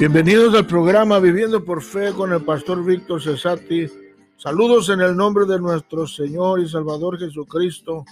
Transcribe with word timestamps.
Bienvenidos 0.00 0.54
al 0.54 0.66
programa 0.66 1.18
Viviendo 1.18 1.62
por 1.62 1.82
Fe 1.82 2.14
con 2.14 2.32
el 2.32 2.42
pastor 2.42 2.82
Víctor 2.82 3.20
Cesati. 3.22 3.86
Saludos 4.38 4.88
en 4.88 5.02
el 5.02 5.14
nombre 5.14 5.44
de 5.44 5.60
nuestro 5.60 6.06
Señor 6.06 6.60
y 6.60 6.66
Salvador 6.66 7.18
Jesucristo. 7.18 8.06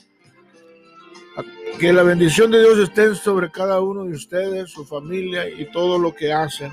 Que 1.80 1.90
la 1.94 2.02
bendición 2.02 2.50
de 2.50 2.60
Dios 2.60 2.78
esté 2.78 3.14
sobre 3.14 3.50
cada 3.50 3.80
uno 3.80 4.04
de 4.04 4.10
ustedes, 4.10 4.70
su 4.70 4.84
familia 4.84 5.48
y 5.48 5.72
todo 5.72 5.98
lo 5.98 6.14
que 6.14 6.30
hacen. 6.30 6.70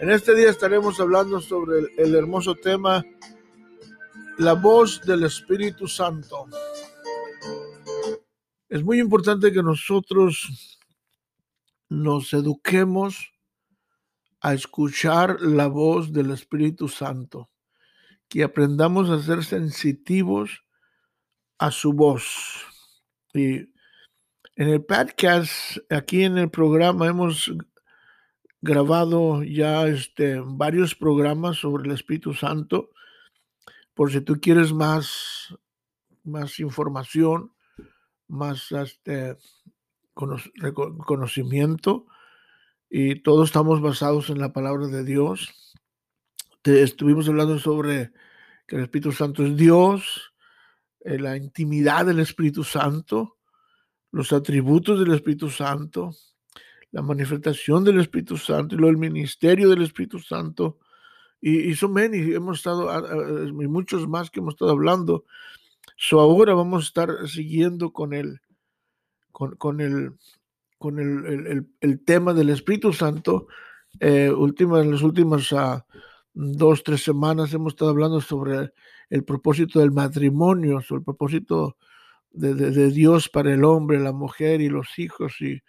En 0.00 0.10
este 0.10 0.34
día 0.34 0.50
estaremos 0.50 1.00
hablando 1.00 1.40
sobre 1.40 1.78
el, 1.78 1.90
el 1.96 2.14
hermoso 2.14 2.54
tema, 2.56 3.02
la 4.36 4.52
voz 4.52 5.00
del 5.00 5.24
Espíritu 5.24 5.88
Santo. 5.88 6.44
Es 8.68 8.84
muy 8.84 9.00
importante 9.00 9.50
que 9.50 9.62
nosotros 9.62 10.78
nos 11.88 12.34
eduquemos 12.34 13.32
a 14.40 14.54
escuchar 14.54 15.40
la 15.40 15.66
voz 15.66 16.12
del 16.12 16.30
Espíritu 16.30 16.88
Santo, 16.88 17.50
que 18.28 18.42
aprendamos 18.42 19.10
a 19.10 19.22
ser 19.22 19.44
sensitivos 19.44 20.64
a 21.58 21.70
su 21.70 21.92
voz. 21.92 22.64
Y 23.32 23.56
en 24.56 24.68
el 24.68 24.84
podcast, 24.84 25.78
aquí 25.90 26.24
en 26.24 26.38
el 26.38 26.50
programa, 26.50 27.06
hemos 27.06 27.52
grabado 28.60 29.42
ya 29.42 29.86
este, 29.86 30.40
varios 30.44 30.94
programas 30.94 31.58
sobre 31.58 31.88
el 31.88 31.94
Espíritu 31.94 32.34
Santo. 32.34 32.90
Por 33.94 34.12
si 34.12 34.20
tú 34.20 34.40
quieres 34.40 34.72
más, 34.72 35.54
más 36.24 36.58
información, 36.60 37.52
más 38.28 38.72
este, 38.72 39.36
conocimiento, 40.14 42.06
y 42.88 43.16
todos 43.16 43.48
estamos 43.48 43.80
basados 43.80 44.30
en 44.30 44.38
la 44.38 44.52
palabra 44.52 44.86
de 44.86 45.04
Dios. 45.04 45.74
Estuvimos 46.62 47.28
hablando 47.28 47.58
sobre 47.58 48.12
que 48.66 48.76
el 48.76 48.82
Espíritu 48.82 49.12
Santo 49.12 49.44
es 49.44 49.56
Dios, 49.56 50.32
eh, 51.00 51.18
la 51.18 51.36
intimidad 51.36 52.06
del 52.06 52.20
Espíritu 52.20 52.64
Santo, 52.64 53.36
los 54.10 54.32
atributos 54.32 54.98
del 54.98 55.14
Espíritu 55.14 55.50
Santo, 55.50 56.14
la 56.90 57.02
manifestación 57.02 57.84
del 57.84 58.00
Espíritu 58.00 58.36
Santo 58.36 58.74
y 58.74 58.78
lo 58.78 58.88
el 58.88 58.96
ministerio 58.96 59.68
del 59.68 59.82
Espíritu 59.82 60.18
Santo. 60.18 60.78
Y, 61.40 61.70
y 61.70 61.74
son 61.74 61.96
y 62.14 62.34
hemos 62.34 62.58
estado, 62.58 63.44
y 63.46 63.52
muchos 63.52 64.08
más 64.08 64.30
que 64.30 64.40
hemos 64.40 64.54
estado 64.54 64.70
hablando. 64.70 65.24
So 65.96 66.18
ahora 66.20 66.54
vamos 66.54 66.84
a 66.84 66.86
estar 66.86 67.28
siguiendo 67.28 67.92
con 67.92 68.12
el, 68.12 68.40
con, 69.30 69.54
con 69.56 69.80
el, 69.80 70.14
con 70.78 70.98
el, 70.98 71.66
el, 71.80 72.04
tema 72.04 72.34
del 72.34 72.50
Espíritu 72.50 72.92
Santo. 72.92 73.48
Eh, 74.00 74.30
en 74.30 74.90
las 74.90 75.02
últimas 75.02 75.50
uh, 75.52 75.80
dos, 76.34 76.82
tres 76.82 77.02
semanas 77.02 77.52
hemos 77.54 77.72
estado 77.72 77.90
hablando 77.90 78.20
sobre 78.20 78.72
el 79.08 79.24
propósito 79.24 79.80
del 79.80 79.92
matrimonio, 79.92 80.80
sobre 80.80 81.00
el 81.00 81.04
propósito 81.04 81.76
de, 82.30 82.54
de, 82.54 82.90
Dios 82.90 83.28
para 83.28 83.54
el 83.54 83.64
hombre, 83.64 83.98
la 83.98 84.12
mujer 84.12 84.60
y 84.60 84.68
los 84.68 84.98
hijos, 84.98 85.40
y, 85.40 85.62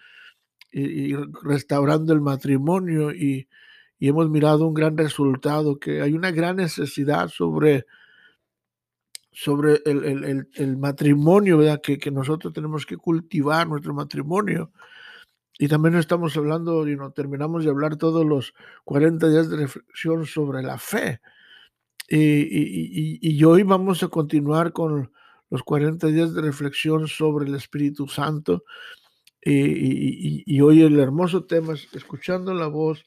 y, 0.71 1.15
restaurando 1.43 2.11
el 2.11 2.19
matrimonio. 2.19 3.11
Y, 3.11 3.47
y, 3.97 4.07
hemos 4.09 4.29
mirado 4.29 4.67
un 4.67 4.73
gran 4.73 4.97
resultado, 4.97 5.79
que 5.79 6.01
hay 6.01 6.13
una 6.13 6.31
gran 6.31 6.57
necesidad 6.57 7.29
sobre, 7.29 7.85
sobre 9.31 9.81
el, 9.85 10.03
el, 10.03 10.49
el 10.53 10.77
matrimonio, 10.77 11.59
¿verdad? 11.59 11.79
Que, 11.81 11.97
que, 11.97 12.11
nosotros 12.11 12.51
tenemos 12.51 12.85
que 12.85 12.97
cultivar 12.97 13.67
nuestro 13.69 13.93
matrimonio. 13.93 14.71
Y 15.59 15.67
también 15.67 15.95
estamos 15.95 16.37
hablando, 16.37 16.87
y 16.87 16.95
no 16.95 17.11
terminamos 17.11 17.63
de 17.63 17.71
hablar 17.71 17.95
todos 17.95 18.25
los 18.25 18.53
40 18.85 19.29
días 19.29 19.49
de 19.49 19.57
reflexión 19.57 20.25
sobre 20.25 20.61
la 20.61 20.77
fe. 20.77 21.19
Y, 22.07 22.17
y, 22.17 23.19
y, 23.21 23.43
hoy 23.43 23.63
vamos 23.63 24.01
a 24.03 24.07
continuar 24.07 24.71
con 24.71 25.11
los 25.49 25.63
40 25.63 26.07
días 26.07 26.33
de 26.33 26.41
reflexión 26.41 27.07
sobre 27.07 27.47
el 27.47 27.55
Espíritu 27.55 28.07
Santo. 28.07 28.63
Y, 29.41 30.59
hoy 30.61 30.81
el 30.81 30.99
hermoso 30.99 31.45
tema 31.45 31.73
es 31.73 31.87
escuchando 31.93 32.53
la 32.53 32.67
voz 32.67 33.05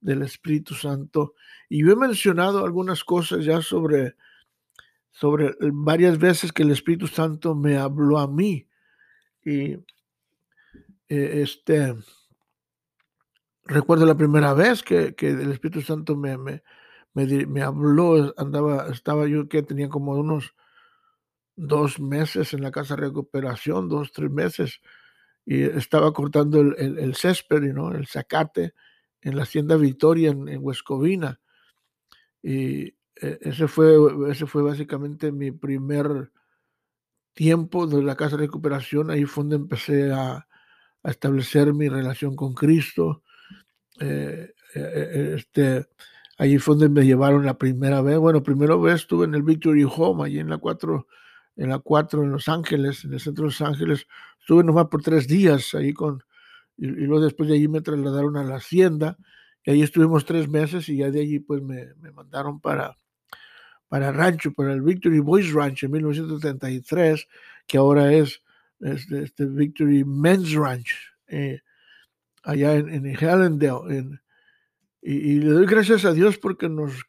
del 0.00 0.22
Espíritu 0.22 0.74
Santo. 0.74 1.34
Y 1.68 1.82
yo 1.82 1.92
he 1.92 1.96
mencionado 1.96 2.64
algunas 2.64 3.04
cosas 3.04 3.44
ya 3.44 3.62
sobre, 3.62 4.16
sobre 5.10 5.54
varias 5.72 6.18
veces 6.18 6.52
que 6.52 6.62
el 6.62 6.72
Espíritu 6.72 7.06
Santo 7.06 7.54
me 7.54 7.76
habló 7.78 8.18
a 8.18 8.28
mí. 8.28 8.68
Y 9.44 9.76
eh, 11.08 11.42
este, 11.42 11.94
recuerdo 13.64 14.06
la 14.06 14.16
primera 14.16 14.54
vez 14.54 14.82
que, 14.82 15.14
que 15.14 15.30
el 15.30 15.52
Espíritu 15.52 15.82
Santo 15.82 16.16
me, 16.16 16.36
me, 16.38 16.62
me, 17.14 17.62
habló, 17.62 18.34
andaba, 18.36 18.88
estaba 18.88 19.26
yo 19.26 19.48
que 19.48 19.62
tenía 19.62 19.88
como 19.88 20.12
unos 20.12 20.54
dos 21.56 21.98
meses 21.98 22.54
en 22.54 22.62
la 22.62 22.70
casa 22.70 22.94
de 22.94 23.02
recuperación, 23.02 23.88
dos, 23.88 24.12
tres 24.12 24.30
meses, 24.30 24.80
y 25.44 25.62
estaba 25.62 26.12
cortando 26.12 26.60
el, 26.60 26.98
el, 26.98 27.14
césped, 27.14 27.60
¿no? 27.72 27.92
el 27.92 28.06
zacate 28.06 28.74
en 29.22 29.36
la 29.36 29.42
hacienda 29.42 29.76
Victoria 29.76 30.30
en, 30.30 30.48
en 30.48 30.60
Huescovina. 30.62 31.40
Y 32.42 32.88
eh, 33.20 33.38
ese 33.40 33.66
fue, 33.66 33.96
ese 34.30 34.46
fue 34.46 34.62
básicamente 34.62 35.32
mi 35.32 35.50
primer 35.50 36.30
tiempo 37.32 37.86
de 37.86 38.02
la 38.02 38.14
casa 38.14 38.36
de 38.36 38.44
recuperación. 38.44 39.10
Ahí 39.10 39.24
fue 39.24 39.44
donde 39.44 39.56
empecé 39.56 40.12
a, 40.12 40.46
a 41.02 41.10
establecer 41.10 41.72
mi 41.74 41.88
relación 41.88 42.36
con 42.36 42.54
Cristo. 42.54 43.22
Eh, 44.00 44.52
eh, 44.74 44.80
eh, 44.80 45.34
este, 45.36 45.86
allí 46.38 46.58
fue 46.58 46.76
donde 46.76 47.00
me 47.00 47.06
llevaron 47.06 47.44
la 47.44 47.58
primera 47.58 48.02
vez. 48.02 48.18
Bueno, 48.18 48.42
primera 48.42 48.76
vez 48.76 48.96
estuve 48.96 49.24
en 49.26 49.34
el 49.34 49.42
Victory 49.42 49.84
Home, 49.84 50.24
allí 50.24 50.38
en 50.38 50.50
la 50.50 50.58
4, 50.58 51.06
en 51.56 51.68
la 51.70 51.78
4 51.78 52.22
en 52.22 52.32
Los 52.32 52.48
Ángeles, 52.48 53.04
en 53.04 53.12
el 53.12 53.20
centro 53.20 53.44
de 53.44 53.50
Los 53.50 53.60
Ángeles. 53.60 54.06
Estuve 54.40 54.64
nomás 54.64 54.86
por 54.86 55.02
tres 55.02 55.26
días 55.26 55.74
ahí 55.74 55.92
con, 55.92 56.22
y, 56.76 56.86
luego 56.86 57.24
después 57.24 57.48
de 57.48 57.56
allí 57.56 57.68
me 57.68 57.80
trasladaron 57.80 58.36
a 58.36 58.44
la 58.44 58.56
hacienda. 58.56 59.18
Y 59.64 59.72
ahí 59.72 59.82
estuvimos 59.82 60.24
tres 60.24 60.48
meses 60.48 60.88
y 60.88 60.98
ya 60.98 61.10
de 61.10 61.20
allí 61.20 61.40
pues 61.40 61.62
me, 61.62 61.94
me 61.96 62.10
mandaron 62.12 62.60
para, 62.60 62.96
para 63.88 64.12
rancho, 64.12 64.52
para 64.52 64.72
el 64.72 64.82
Victory 64.82 65.20
Boys 65.20 65.52
Ranch 65.52 65.82
en 65.82 65.90
1933, 65.90 67.26
que 67.66 67.78
ahora 67.78 68.12
es 68.12 68.42
este, 68.80 69.24
este 69.24 69.46
Victory 69.46 70.04
Men's 70.04 70.52
Ranch, 70.52 70.94
eh, 71.28 71.60
allá 72.42 72.74
en, 72.74 73.06
en 73.06 73.16
Hallandale. 73.16 74.20
y, 75.02 75.40
le 75.40 75.50
doy 75.50 75.66
gracias 75.66 76.04
a 76.04 76.12
Dios 76.12 76.38
porque 76.38 76.68
nos 76.68 77.04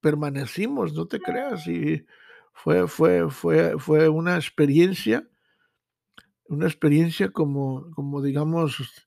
permanecimos, 0.00 0.92
no 0.94 1.06
te 1.06 1.20
creas. 1.20 1.66
Y 1.66 2.04
fue, 2.52 2.86
fue, 2.88 3.30
fue, 3.30 3.78
fue 3.78 4.08
una 4.08 4.36
experiencia, 4.36 5.28
una 6.48 6.66
experiencia 6.66 7.30
como, 7.30 7.90
como 7.94 8.22
digamos, 8.22 9.06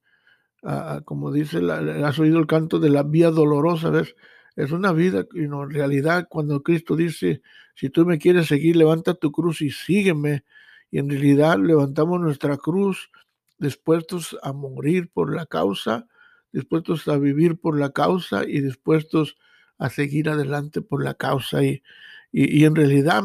como 1.05 1.31
dice, 1.31 1.61
la, 1.61 2.07
has 2.07 2.19
oído 2.19 2.39
el 2.39 2.47
canto 2.47 2.79
de 2.79 2.89
la 2.89 3.03
vía 3.03 3.31
dolorosa, 3.31 3.89
¿ves? 3.89 4.15
Es 4.55 4.71
una 4.71 4.91
vida, 4.91 5.25
y 5.33 5.43
en 5.43 5.69
realidad, 5.69 6.27
cuando 6.29 6.63
Cristo 6.63 6.95
dice, 6.95 7.41
si 7.75 7.89
tú 7.89 8.05
me 8.05 8.17
quieres 8.17 8.47
seguir, 8.47 8.75
levanta 8.75 9.13
tu 9.13 9.31
cruz 9.31 9.61
y 9.61 9.69
sígueme, 9.69 10.43
y 10.89 10.99
en 10.99 11.09
realidad 11.09 11.57
levantamos 11.57 12.19
nuestra 12.21 12.57
cruz 12.57 13.09
dispuestos 13.57 14.37
a 14.43 14.53
morir 14.53 15.09
por 15.11 15.35
la 15.35 15.45
causa, 15.45 16.07
dispuestos 16.51 17.07
a 17.07 17.17
vivir 17.17 17.59
por 17.59 17.77
la 17.77 17.91
causa 17.91 18.43
y 18.45 18.61
dispuestos 18.61 19.37
a 19.77 19.89
seguir 19.89 20.29
adelante 20.29 20.81
por 20.81 21.03
la 21.03 21.15
causa. 21.15 21.63
Y, 21.63 21.83
y, 22.31 22.65
en 22.65 22.75
realidad 22.75 23.23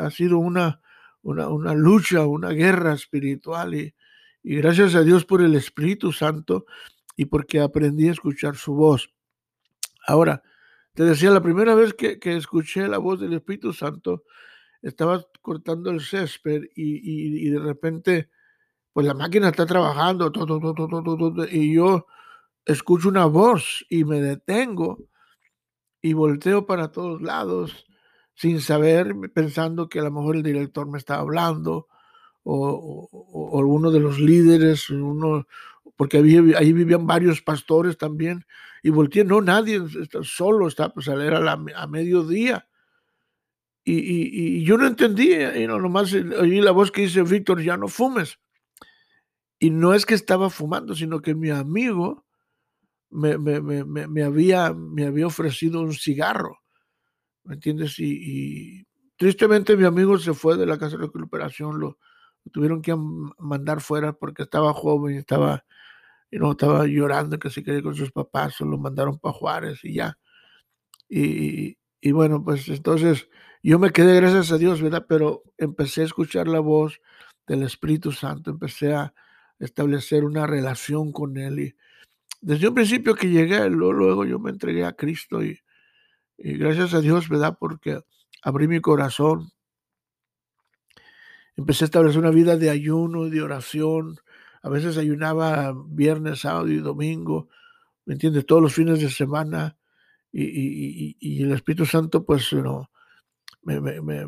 ha, 0.00 0.10
sido 0.10 0.38
una, 0.38 0.80
una, 1.22 1.48
una, 1.48 1.74
lucha, 1.74 2.26
una 2.26 2.50
guerra 2.50 2.94
espiritual. 2.94 3.74
Y, 3.74 3.94
y 4.42 4.56
gracias 4.56 4.94
a 4.94 5.02
Dios 5.02 5.24
por 5.24 5.42
el 5.42 5.54
Espíritu 5.54 6.12
Santo 6.12 6.66
y 7.16 7.26
porque 7.26 7.60
aprendí 7.60 8.08
a 8.08 8.12
escuchar 8.12 8.56
su 8.56 8.74
voz. 8.74 9.10
Ahora, 10.06 10.42
te 10.94 11.04
decía, 11.04 11.30
la 11.30 11.42
primera 11.42 11.74
vez 11.74 11.94
que, 11.94 12.18
que 12.18 12.36
escuché 12.36 12.86
la 12.88 12.98
voz 12.98 13.20
del 13.20 13.32
Espíritu 13.32 13.72
Santo, 13.72 14.24
estaba 14.82 15.24
cortando 15.44 15.90
el 15.90 16.00
césped 16.00 16.62
y, 16.74 17.50
de 17.50 17.58
repente, 17.60 18.30
pues 18.94 19.06
la 19.06 19.12
máquina 19.12 19.50
está 19.50 19.66
trabajando 19.66 20.32
y 21.52 21.74
yo 21.74 22.06
escucho 22.64 23.10
una 23.10 23.26
voz 23.26 23.84
y 23.90 24.04
me 24.04 24.22
detengo 24.22 25.04
y 26.00 26.14
volteo 26.14 26.64
para 26.64 26.90
todos 26.92 27.20
lados 27.20 27.84
sin 28.32 28.62
saber, 28.62 29.14
pensando 29.34 29.90
que 29.90 30.00
a 30.00 30.04
lo 30.04 30.10
mejor 30.10 30.36
el 30.36 30.42
director 30.42 30.88
me 30.88 30.96
estaba 30.96 31.20
hablando 31.20 31.88
o, 32.42 33.08
o, 33.12 33.60
alguno 33.60 33.90
de 33.90 34.00
los 34.00 34.18
líderes, 34.18 34.88
uno, 34.88 35.46
porque 35.94 36.16
ahí, 36.16 36.72
vivían 36.72 37.06
varios 37.06 37.42
pastores 37.42 37.98
también, 37.98 38.46
y 38.82 38.88
volteé, 38.88 39.24
no, 39.24 39.42
nadie, 39.42 39.80
solo 40.22 40.68
está, 40.68 40.88
pues 40.88 41.06
era 41.08 41.52
a 41.52 41.86
mediodía 41.86 42.66
y, 43.84 44.64
yo 44.64 44.78
no 44.78 44.86
entendía, 44.86 45.58
y 45.58 45.66
no, 45.66 45.78
nomás 45.78 46.12
oí 46.14 46.60
la 46.60 46.70
voz 46.70 46.90
que 46.90 47.02
dice, 47.02 47.22
Víctor, 47.22 47.62
ya 47.62 47.76
no 47.76 47.88
fumes. 47.88 48.38
Y 49.58 49.70
no 49.70 49.94
es 49.94 50.06
que 50.06 50.14
estaba 50.14 50.50
fumando, 50.50 50.94
sino 50.94 51.20
que 51.20 51.34
mi 51.34 51.50
amigo 51.50 52.24
me, 53.10 53.38
me, 53.38 53.60
me, 53.60 53.84
me, 53.84 54.22
había, 54.22 54.72
me 54.72 55.06
había 55.06 55.26
ofrecido 55.26 55.82
un 55.82 55.92
cigarro, 55.92 56.60
¿me 57.44 57.54
entiendes? 57.54 57.98
Y, 57.98 58.86
tristemente 59.16 59.76
mi 59.76 59.84
amigo 59.84 60.18
se 60.18 60.34
fue 60.34 60.56
de 60.56 60.66
la 60.66 60.78
casa 60.78 60.96
de 60.96 61.04
recuperación, 61.04 61.78
lo, 61.78 61.98
lo 62.44 62.52
tuvieron 62.52 62.82
que 62.82 62.96
mandar 63.38 63.80
fuera 63.80 64.12
porque 64.12 64.42
estaba 64.42 64.72
joven, 64.72 65.16
estaba, 65.16 65.64
y 66.30 66.38
no, 66.38 66.52
estaba 66.52 66.86
llorando 66.86 67.38
que 67.38 67.50
se 67.50 67.62
quería 67.62 67.82
con 67.82 67.94
sus 67.94 68.10
papás, 68.10 68.56
se 68.56 68.64
lo 68.64 68.78
mandaron 68.78 69.18
para 69.18 69.34
Juárez 69.34 69.80
y 69.84 69.94
ya. 69.94 70.18
Y, 71.08 71.78
y 72.00 72.12
bueno, 72.12 72.42
pues 72.42 72.68
entonces 72.68 73.28
yo 73.64 73.78
me 73.78 73.90
quedé, 73.90 74.14
gracias 74.16 74.52
a 74.52 74.58
Dios, 74.58 74.82
¿verdad? 74.82 75.06
Pero 75.08 75.42
empecé 75.56 76.02
a 76.02 76.04
escuchar 76.04 76.48
la 76.48 76.60
voz 76.60 77.00
del 77.46 77.62
Espíritu 77.62 78.12
Santo, 78.12 78.50
empecé 78.50 78.92
a 78.92 79.14
establecer 79.58 80.24
una 80.24 80.46
relación 80.46 81.12
con 81.12 81.38
Él. 81.38 81.58
Y 81.60 81.76
desde 82.42 82.68
un 82.68 82.74
principio 82.74 83.14
que 83.14 83.30
llegué, 83.30 83.70
luego, 83.70 84.26
yo 84.26 84.38
me 84.38 84.50
entregué 84.50 84.84
a 84.84 84.92
Cristo 84.92 85.42
y, 85.42 85.58
y 86.36 86.58
gracias 86.58 86.92
a 86.92 87.00
Dios, 87.00 87.30
¿verdad? 87.30 87.56
Porque 87.58 88.02
abrí 88.42 88.68
mi 88.68 88.80
corazón, 88.80 89.50
empecé 91.56 91.84
a 91.84 91.86
establecer 91.86 92.20
una 92.20 92.30
vida 92.30 92.58
de 92.58 92.68
ayuno, 92.68 93.30
de 93.30 93.40
oración. 93.40 94.18
A 94.62 94.68
veces 94.68 94.98
ayunaba 94.98 95.74
viernes, 95.86 96.40
sábado 96.40 96.68
y 96.68 96.78
domingo, 96.80 97.48
¿me 98.04 98.12
entiendes? 98.12 98.44
Todos 98.44 98.60
los 98.60 98.74
fines 98.74 99.00
de 99.00 99.08
semana. 99.08 99.78
Y, 100.30 101.16
y, 101.20 101.42
el 101.44 101.52
Espíritu 101.52 101.86
Santo, 101.86 102.24
pues, 102.24 102.52
no, 102.52 102.90
me, 103.64 103.80
me, 103.80 104.26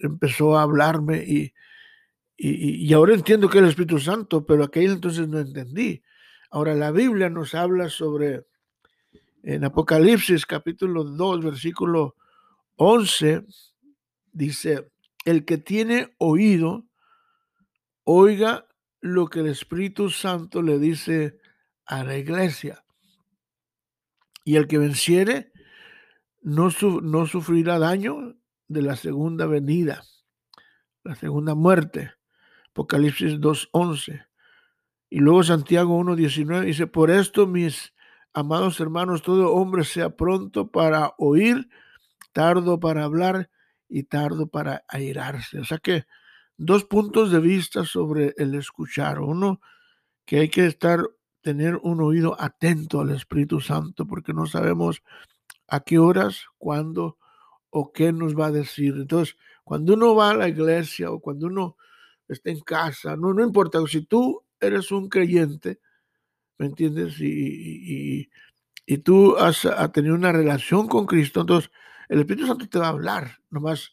empezó 0.00 0.56
a 0.56 0.62
hablarme 0.62 1.24
y, 1.26 1.52
y, 2.36 2.92
ahora 2.92 3.14
entiendo 3.14 3.48
que 3.48 3.58
el 3.58 3.66
Espíritu 3.66 3.98
Santo, 3.98 4.44
pero 4.44 4.64
aquel 4.64 4.92
entonces 4.92 5.28
no 5.28 5.38
entendí. 5.38 6.02
Ahora 6.50 6.74
la 6.74 6.90
Biblia 6.90 7.30
nos 7.30 7.54
habla 7.54 7.88
sobre, 7.88 8.46
en 9.42 9.64
Apocalipsis 9.64 10.46
capítulo 10.46 11.04
2, 11.04 11.44
versículo 11.44 12.16
11, 12.76 13.44
dice, 14.32 14.90
el 15.24 15.44
que 15.44 15.58
tiene 15.58 16.14
oído, 16.18 16.86
oiga 18.04 18.66
lo 19.00 19.28
que 19.28 19.40
el 19.40 19.46
Espíritu 19.46 20.10
Santo 20.10 20.62
le 20.62 20.78
dice 20.78 21.38
a 21.86 22.04
la 22.04 22.16
iglesia. 22.16 22.84
Y 24.44 24.56
el 24.56 24.66
que 24.66 24.78
venciere 24.78 25.52
no, 26.42 26.68
no 27.02 27.26
sufrirá 27.26 27.78
daño 27.78 28.36
de 28.68 28.82
la 28.82 28.96
segunda 28.96 29.46
venida, 29.46 30.02
la 31.02 31.14
segunda 31.14 31.54
muerte. 31.54 32.12
Apocalipsis 32.70 33.34
2.11. 33.34 34.26
Y 35.10 35.20
luego 35.20 35.44
Santiago 35.44 35.98
1.19 36.00 36.64
dice, 36.64 36.86
por 36.86 37.10
esto 37.10 37.46
mis 37.46 37.94
amados 38.32 38.80
hermanos, 38.80 39.22
todo 39.22 39.52
hombre 39.52 39.84
sea 39.84 40.10
pronto 40.10 40.70
para 40.70 41.14
oír, 41.18 41.68
tardo 42.32 42.80
para 42.80 43.04
hablar 43.04 43.48
y 43.88 44.02
tardo 44.04 44.48
para 44.48 44.84
airarse. 44.88 45.60
O 45.60 45.64
sea 45.64 45.78
que 45.78 46.04
dos 46.56 46.84
puntos 46.84 47.30
de 47.30 47.40
vista 47.40 47.84
sobre 47.84 48.34
el 48.36 48.54
escuchar. 48.54 49.20
Uno, 49.20 49.60
que 50.24 50.40
hay 50.40 50.48
que 50.48 50.66
estar, 50.66 51.00
tener 51.42 51.76
un 51.82 52.00
oído 52.00 52.36
atento 52.40 53.00
al 53.00 53.10
Espíritu 53.10 53.60
Santo, 53.60 54.06
porque 54.06 54.32
no 54.32 54.46
sabemos 54.46 55.02
a 55.68 55.80
qué 55.80 55.98
horas, 55.98 56.46
cuándo 56.58 57.18
o 57.76 57.92
qué 57.92 58.12
nos 58.12 58.38
va 58.38 58.46
a 58.46 58.52
decir. 58.52 58.94
Entonces, 58.96 59.36
cuando 59.64 59.94
uno 59.94 60.14
va 60.14 60.30
a 60.30 60.36
la 60.36 60.48
iglesia 60.48 61.10
o 61.10 61.18
cuando 61.18 61.48
uno 61.48 61.76
está 62.28 62.50
en 62.50 62.60
casa, 62.60 63.16
no, 63.16 63.34
no 63.34 63.42
importa, 63.42 63.80
si 63.88 64.02
tú 64.02 64.44
eres 64.60 64.92
un 64.92 65.08
creyente, 65.08 65.80
¿me 66.56 66.66
entiendes? 66.66 67.20
Y, 67.20 68.30
y, 68.86 68.98
tú 68.98 69.36
has, 69.36 69.66
tenido 69.92 70.14
una 70.14 70.30
relación 70.30 70.86
con 70.86 71.04
Cristo, 71.04 71.40
entonces 71.40 71.72
el 72.08 72.20
Espíritu 72.20 72.46
Santo 72.46 72.68
te 72.68 72.78
va 72.78 72.86
a 72.86 72.90
hablar, 72.90 73.38
nomás 73.50 73.92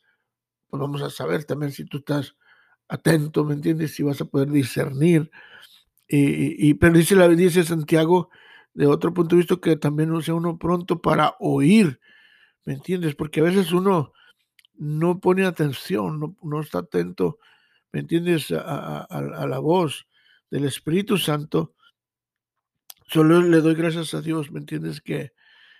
pues 0.70 0.80
vamos 0.80 1.02
a 1.02 1.10
saber 1.10 1.44
también 1.46 1.72
si 1.72 1.86
tú 1.86 1.98
estás 1.98 2.36
atento, 2.88 3.44
¿me 3.44 3.56
entiendes? 3.56 3.96
Si 3.96 4.04
vas 4.04 4.22
a 4.22 4.26
poder 4.26 4.52
discernir. 4.52 5.32
Y, 6.08 6.76
pero 6.76 6.94
dice, 6.94 7.16
la, 7.16 7.28
dice 7.30 7.64
Santiago, 7.64 8.30
de 8.76 8.86
otro 8.86 9.12
punto 9.12 9.36
de 9.36 9.42
vista, 9.42 9.58
que 9.58 9.76
también 9.76 10.10
no 10.10 10.22
sea 10.22 10.36
uno 10.36 10.60
pronto 10.60 11.02
para 11.02 11.36
oír, 11.40 12.00
¿me 12.66 12.74
entiendes? 12.74 13.16
Porque 13.16 13.40
a 13.40 13.44
veces 13.44 13.72
uno 13.72 14.14
no 14.76 15.20
pone 15.20 15.46
atención, 15.46 16.38
no, 16.42 16.62
está 16.62 16.80
atento 16.80 17.40
¿me 17.92 18.00
entiendes? 18.00 18.52
A, 18.52 19.46
la 19.48 19.60
voz 19.60 20.08
del 20.50 20.66
Espíritu 20.66 21.18
Santo, 21.18 21.76
solo 23.08 23.42
le 23.42 23.62
doy 23.62 23.76
gracias 23.76 24.14
a 24.14 24.22
Dios, 24.22 24.52
¿me 24.52 24.60
entiendes? 24.60 25.02
Que, 25.02 25.34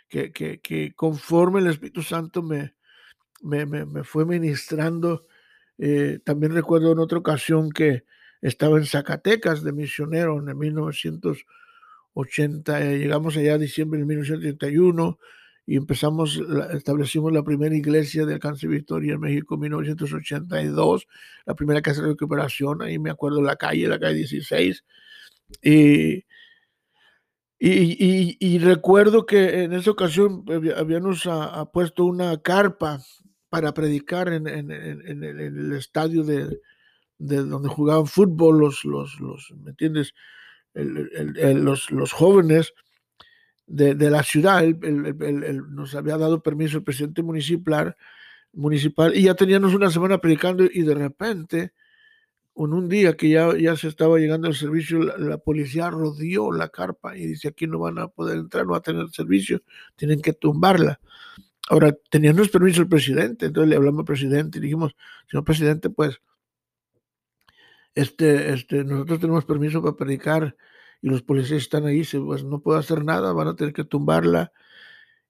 que, 0.10 0.32
que, 0.32 0.94
conforme 0.94 1.62
el 1.62 1.68
Espíritu 1.68 2.04
Santo 2.04 2.44
me, 2.44 2.76
me, 3.42 3.66
me, 3.66 4.04
fue 4.04 4.26
ministrando, 4.26 5.26
eh, 5.78 6.20
también 6.24 6.54
recuerdo 6.54 6.92
en 6.92 7.00
otra 7.00 7.18
ocasión 7.18 7.72
que 7.72 8.04
estaba 8.42 8.78
en 8.78 8.86
Zacatecas 8.86 9.64
de 9.64 9.72
misionero 9.72 10.40
en 10.40 10.50
el 10.50 10.56
1980, 10.56 12.82
eh, 12.82 13.00
llegamos 13.00 13.38
allá 13.38 13.58
diciembre 13.58 14.00
de 14.00 14.06
1981 14.06 15.18
y 15.72 15.78
empezamos, 15.78 16.38
establecimos 16.74 17.32
la 17.32 17.44
primera 17.44 17.74
iglesia 17.74 18.26
de 18.26 18.34
Alcance 18.34 18.68
Victoria 18.68 19.14
en 19.14 19.22
México 19.22 19.54
en 19.56 19.62
1982, 19.62 21.08
la 21.46 21.56
primera 21.56 21.82
casa 21.82 22.02
de 22.02 22.10
recuperación, 22.10 22.82
ahí 22.82 23.00
me 23.00 23.10
acuerdo 23.10 23.42
la 23.42 23.56
calle, 23.56 23.88
la 23.88 23.98
calle 23.98 24.16
16. 24.16 24.84
Y, 25.62 26.26
y, 27.58 28.38
y, 28.38 28.60
recuerdo 28.60 29.26
que 29.26 29.64
en 29.64 29.72
esa 29.72 29.92
ocasión 29.92 30.44
habíamos 30.76 31.26
puesto 31.72 32.04
una 32.04 32.42
carpa 32.42 33.00
para 33.48 33.74
predicar 33.74 34.28
en, 34.28 34.48
en, 34.48 34.72
en, 34.72 35.24
el 35.24 35.72
estadio 35.72 36.26
de, 36.26 36.60
de, 37.18 37.44
donde 37.44 37.70
jugaban 37.70 38.08
fútbol 38.08 38.60
los, 38.60 38.84
los, 38.84 39.18
los 39.22 39.54
¿me 39.64 39.70
entiendes? 39.70 40.14
los, 40.74 41.92
los 41.92 42.12
jóvenes 42.12 42.74
de, 43.72 44.10
la 44.10 44.24
ciudad, 44.24 44.64
nos 44.66 45.96
había 45.96 46.18
dado 46.18 46.44
permiso 46.44 46.78
el 46.78 46.84
presidente 46.84 47.24
municipal, 47.24 47.96
municipal 48.52 49.16
y 49.16 49.24
ya 49.24 49.36
teníamos 49.36 49.74
una 49.74 49.90
semana 49.90 50.20
predicando 50.20 50.66
y 50.66 50.82
de 50.82 50.94
repente, 50.94 51.74
en 52.56 52.74
un 52.74 52.90
día 52.90 53.16
que 53.16 53.30
ya, 53.30 53.58
ya 53.58 53.78
se 53.78 53.88
estaba 53.88 54.20
llegando 54.20 54.50
el 54.50 54.56
servicio, 54.56 55.00
la, 55.00 55.38
policía 55.38 55.90
rodeó 55.90 56.52
la 56.52 56.68
carpa 56.68 57.18
y 57.18 57.26
dice 57.26 57.48
aquí 57.48 57.66
no 57.66 57.80
van 57.80 57.98
a 58.00 58.10
poder 58.10 58.40
entrar, 58.40 58.66
no 58.66 58.74
va 58.74 58.80
a 58.80 58.82
tener 58.82 59.10
servicio, 59.10 59.62
tienen 59.96 60.22
que 60.22 60.34
tumbarla. 60.34 61.00
Ahora, 61.70 61.96
teníamos 62.10 62.50
permiso 62.50 62.82
el 62.82 62.90
presidente, 62.90 63.46
entonces 63.46 63.70
le 63.70 63.78
hablamos 63.78 64.00
al 64.00 64.06
presidente 64.06 64.58
y 64.58 64.62
dijimos, 64.62 64.94
señor 65.30 65.46
presidente, 65.46 65.90
pues, 65.90 66.20
este, 67.96 68.54
este, 68.54 68.84
nosotros 68.84 69.22
tenemos 69.22 69.46
permiso 69.46 69.82
para 69.82 69.96
predicar 69.96 70.56
y 71.02 71.10
los 71.10 71.24
policías 71.24 71.62
están 71.64 71.86
ahí, 71.86 72.04
pues 72.04 72.44
no 72.44 72.60
puedo 72.60 72.78
hacer 72.78 73.04
nada, 73.04 73.34
van 73.34 73.48
a 73.48 73.56
tener 73.56 73.74
que 73.74 73.84
tumbarla. 73.84 74.52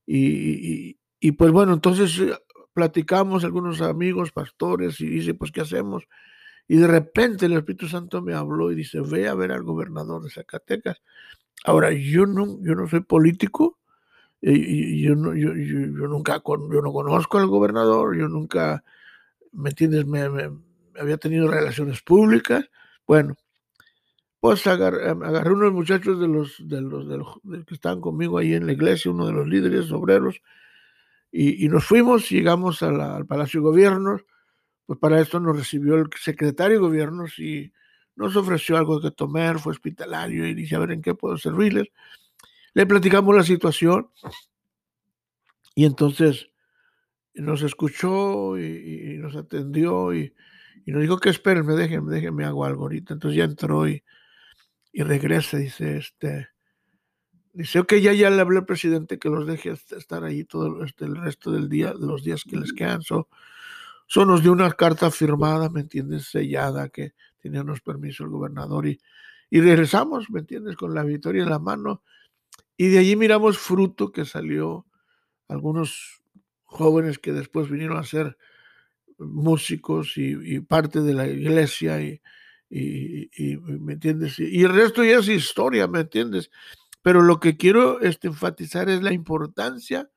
Y, 0.06 0.98
y, 1.20 1.32
pues 1.34 1.52
bueno, 1.52 1.74
entonces 1.74 2.20
eh, 2.20 2.34
platicamos 2.74 3.46
algunos 3.46 3.82
amigos, 3.82 4.32
pastores, 4.32 5.00
y 5.00 5.08
dice, 5.08 5.34
pues 5.34 5.52
¿qué 5.52 5.62
hacemos? 5.62 6.08
Y 6.68 6.78
de 6.78 6.88
repente 6.88 7.46
el 7.46 7.54
Espíritu 7.54 7.88
Santo 7.88 8.22
me 8.22 8.34
habló 8.34 8.72
y 8.72 8.76
dice, 8.76 9.00
ve 9.02 9.28
a 9.28 9.36
ver 9.36 9.52
al 9.52 9.64
gobernador 9.64 10.24
de 10.24 10.30
Zacatecas. 10.30 11.02
Ahora, 11.64 11.92
yo 11.92 12.26
no, 12.26 12.60
yo 12.62 12.76
no 12.76 12.88
soy 12.88 13.02
político, 13.02 13.80
y, 14.42 15.04
yo, 15.04 15.16
no, 15.16 15.36
yo, 15.36 15.54
yo, 15.54 16.08
nunca 16.08 16.42
yo 16.44 16.82
no 16.82 16.92
conozco 16.92 17.38
al 17.38 17.48
gobernador, 17.48 18.18
yo 18.18 18.28
nunca, 18.28 18.84
¿me 19.52 19.70
entiendes? 19.70 20.08
me 20.08 20.24
había 21.00 21.18
tenido 21.18 21.48
relaciones 21.48 22.02
públicas. 22.02 22.70
Bueno, 23.06 23.36
pues 24.42 24.66
agarré, 24.66 25.08
em, 25.08 25.22
agarré 25.22 25.54
unos 25.54 25.72
muchachos 25.72 26.20
de 26.20 26.28
los, 26.28 26.56
de 26.68 26.82
los, 26.82 27.40
que 27.68 27.76
estaban 27.76 28.02
conmigo 28.02 28.40
ahí 28.40 28.56
en 28.56 28.66
la 28.66 28.74
iglesia, 28.74 29.12
uno 29.12 29.28
de 29.28 29.34
los 29.34 29.48
líderes 29.48 29.92
obreros, 29.92 30.42
y, 31.32 31.70
nos 31.70 31.86
fuimos, 31.86 32.30
llegamos 32.30 32.82
al 32.84 33.26
Palacio 33.26 33.62
de 33.62 33.68
Gobierno, 33.68 34.20
pues 34.86 35.00
para 35.00 35.22
esto 35.22 35.40
nos 35.40 35.56
recibió 35.56 35.96
el 35.96 36.10
secretario 36.20 36.78
de 36.78 36.86
Gobierno 36.86 37.26
y 37.38 37.72
nos 38.18 38.36
ofreció 38.36 38.76
algo 38.76 39.00
que 39.00 39.12
tomar, 39.12 39.60
fue 39.60 39.72
hospitalario 39.72 40.46
y 40.46 40.54
dice, 40.56 40.76
a 40.76 40.80
ver 40.80 40.92
en 40.92 41.02
qué 41.02 41.14
puedo 41.16 41.38
servirles. 41.38 41.88
Le 42.74 42.86
platicamos 42.86 43.34
la 43.34 43.44
situación 43.44 44.10
y 45.74 45.86
entonces 45.86 46.50
nos 47.34 47.62
escuchó 47.62 48.58
y, 48.58 49.18
nos 49.20 49.38
atendió 49.38 50.14
y, 50.14 50.34
y, 50.86 50.92
nos 50.92 51.02
dijo 51.02 51.20
que 51.20 51.30
espérenme, 51.30 51.76
déjenme, 51.76 52.12
déjenme 52.12 52.44
hago 52.44 52.66
algo 52.66 52.84
ahorita. 52.84 53.14
Entonces 53.14 53.38
ya 53.38 53.46
entró 53.46 53.88
y 53.88 54.04
y 54.92 55.04
regresa, 55.04 55.58
dice, 55.58 55.98
este, 55.98 56.50
dice, 57.54 57.80
ok, 57.80 57.94
ya, 57.96 58.14
ya 58.14 58.30
le 58.30 58.42
hablé 58.42 58.60
al 58.60 58.66
presidente 58.66 59.20
que 59.20 59.30
los 59.30 59.48
deje 59.48 59.72
estar 59.72 60.24
ahí 60.24 60.44
todo 60.44 60.84
este, 60.84 61.06
el 61.06 61.16
resto 61.16 61.52
del 61.52 61.70
día, 61.70 61.94
de 61.94 62.06
los 62.06 62.24
días 62.24 62.44
que 62.44 62.58
les 62.58 62.74
quedan. 62.74 63.02
So, 63.02 63.28
nos 64.16 64.42
dio 64.42 64.52
una 64.52 64.72
carta 64.72 65.10
firmada, 65.12 65.70
¿me 65.70 65.82
entiendes? 65.82 66.28
Sellada, 66.28 66.90
que 66.90 67.14
teníamos 67.40 67.82
permiso 67.82 68.24
el 68.24 68.30
gobernador 68.30 68.88
y, 68.88 69.00
y 69.50 69.62
regresamos, 69.62 70.30
¿me 70.30 70.42
entiendes? 70.42 70.76
Con 70.76 70.94
la 70.94 71.04
victoria 71.04 71.44
en 71.44 71.50
la 71.50 71.60
mano. 71.60 72.04
Y 72.76 72.90
de 72.90 73.00
allí 73.00 73.16
miramos 73.16 73.58
fruto 73.58 74.12
que 74.12 74.26
salió, 74.26 74.86
algunos 75.48 76.22
jóvenes 76.64 77.20
que 77.20 77.34
después 77.34 77.70
vinieron 77.70 77.98
a 77.98 78.04
ser 78.04 78.38
músicos 79.18 80.14
y, 80.18 80.60
parte 80.62 81.02
de 81.02 81.14
la 81.14 81.28
iglesia 81.28 82.02
y, 82.02 82.22
y, 82.74 83.58
¿me 83.58 83.94
entiendes? 83.94 84.40
Y, 84.40 84.64
el 84.64 84.74
resto 84.74 85.04
ya 85.04 85.20
es 85.20 85.28
historia, 85.28 85.88
¿me 85.88 86.02
entiendes? 86.02 86.50
Pero 87.02 87.22
lo 87.22 87.40
que 87.40 87.58
quiero 87.58 88.00
este, 88.00 88.28
enfatizar 88.28 88.90
es 88.90 89.04
la 89.04 89.12
importancia 89.12 90.10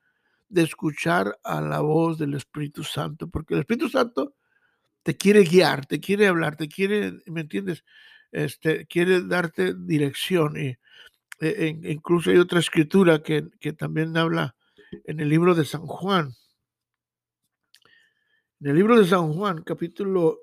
de 0.49 0.63
escuchar 0.63 1.39
a 1.43 1.61
la 1.61 1.81
voz 1.81 2.19
del 2.19 2.35
Espíritu 2.35 2.85
Santo, 2.85 3.29
porque 3.29 3.55
el 3.55 3.61
Espíritu 3.61 3.89
Santo 3.89 4.35
te 5.03 5.17
quiere 5.17 5.43
guiar, 5.43 5.87
te 5.87 5.99
quiere 5.99 6.29
hablar, 6.29 6.57
te 6.57 6.69
quiere, 6.69 7.15
¿me 7.27 7.41
entiendes? 7.41 7.85
Este, 8.31 8.87
quiere 8.87 9.23
darte 9.23 9.75
dirección. 9.75 10.57
Y 10.57 10.79
e, 11.41 11.81
incluso 11.85 12.31
hay 12.31 12.37
otra 12.37 12.61
escritura 12.61 13.23
que, 13.23 13.49
que 13.61 13.73
también 13.73 14.17
habla 14.17 14.55
en 15.05 15.19
el 15.19 15.29
libro 15.29 15.57
de 15.57 15.65
San 15.65 15.87
Juan. 15.87 16.33
En 18.61 18.71
el 18.71 18.77
libro 18.77 18.97
de 18.97 19.07
San 19.07 19.33
Juan, 19.33 19.63
capítulo, 19.63 20.39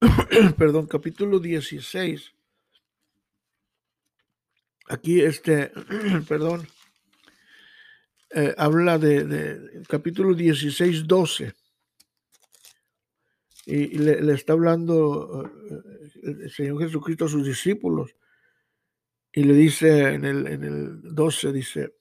perdón, 0.58 0.86
capítulo 0.86 1.38
16. 1.38 2.32
Aquí 4.88 5.22
este, 5.22 5.72
perdón, 6.28 6.66
eh, 8.30 8.54
habla 8.58 8.98
de, 8.98 9.24
de, 9.24 9.82
capítulo 9.88 10.34
16, 10.34 11.06
12 11.06 11.54
y, 13.66 13.98
le, 13.98 14.32
está 14.34 14.52
hablando 14.52 15.44
eh, 15.44 16.40
el 16.42 16.50
Señor 16.50 16.80
Jesucristo 16.80 17.24
a 17.24 17.28
sus 17.28 17.46
discípulos 17.46 18.14
y 19.32 19.44
le 19.44 19.54
dice 19.54 20.14
en 20.14 20.24
el, 20.24 20.46
en 20.46 20.64
el 20.64 21.14
12, 21.14 21.52
dice, 21.52 21.94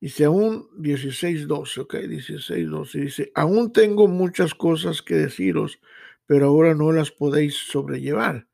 dice 0.00 0.24
aún 0.24 0.68
16, 0.78 1.46
12, 1.46 1.80
ok, 1.80 1.94
16, 1.96 2.68
12, 2.68 2.98
dice, 2.98 3.32
aún 3.34 3.72
tengo 3.72 4.06
muchas 4.06 4.54
cosas 4.54 5.02
que 5.02 5.14
deciros, 5.14 5.80
pero 6.26 6.46
ahora 6.46 6.74
no 6.74 6.92
las 6.92 7.10
podéis 7.10 7.56
sobrellevar. 7.56 8.46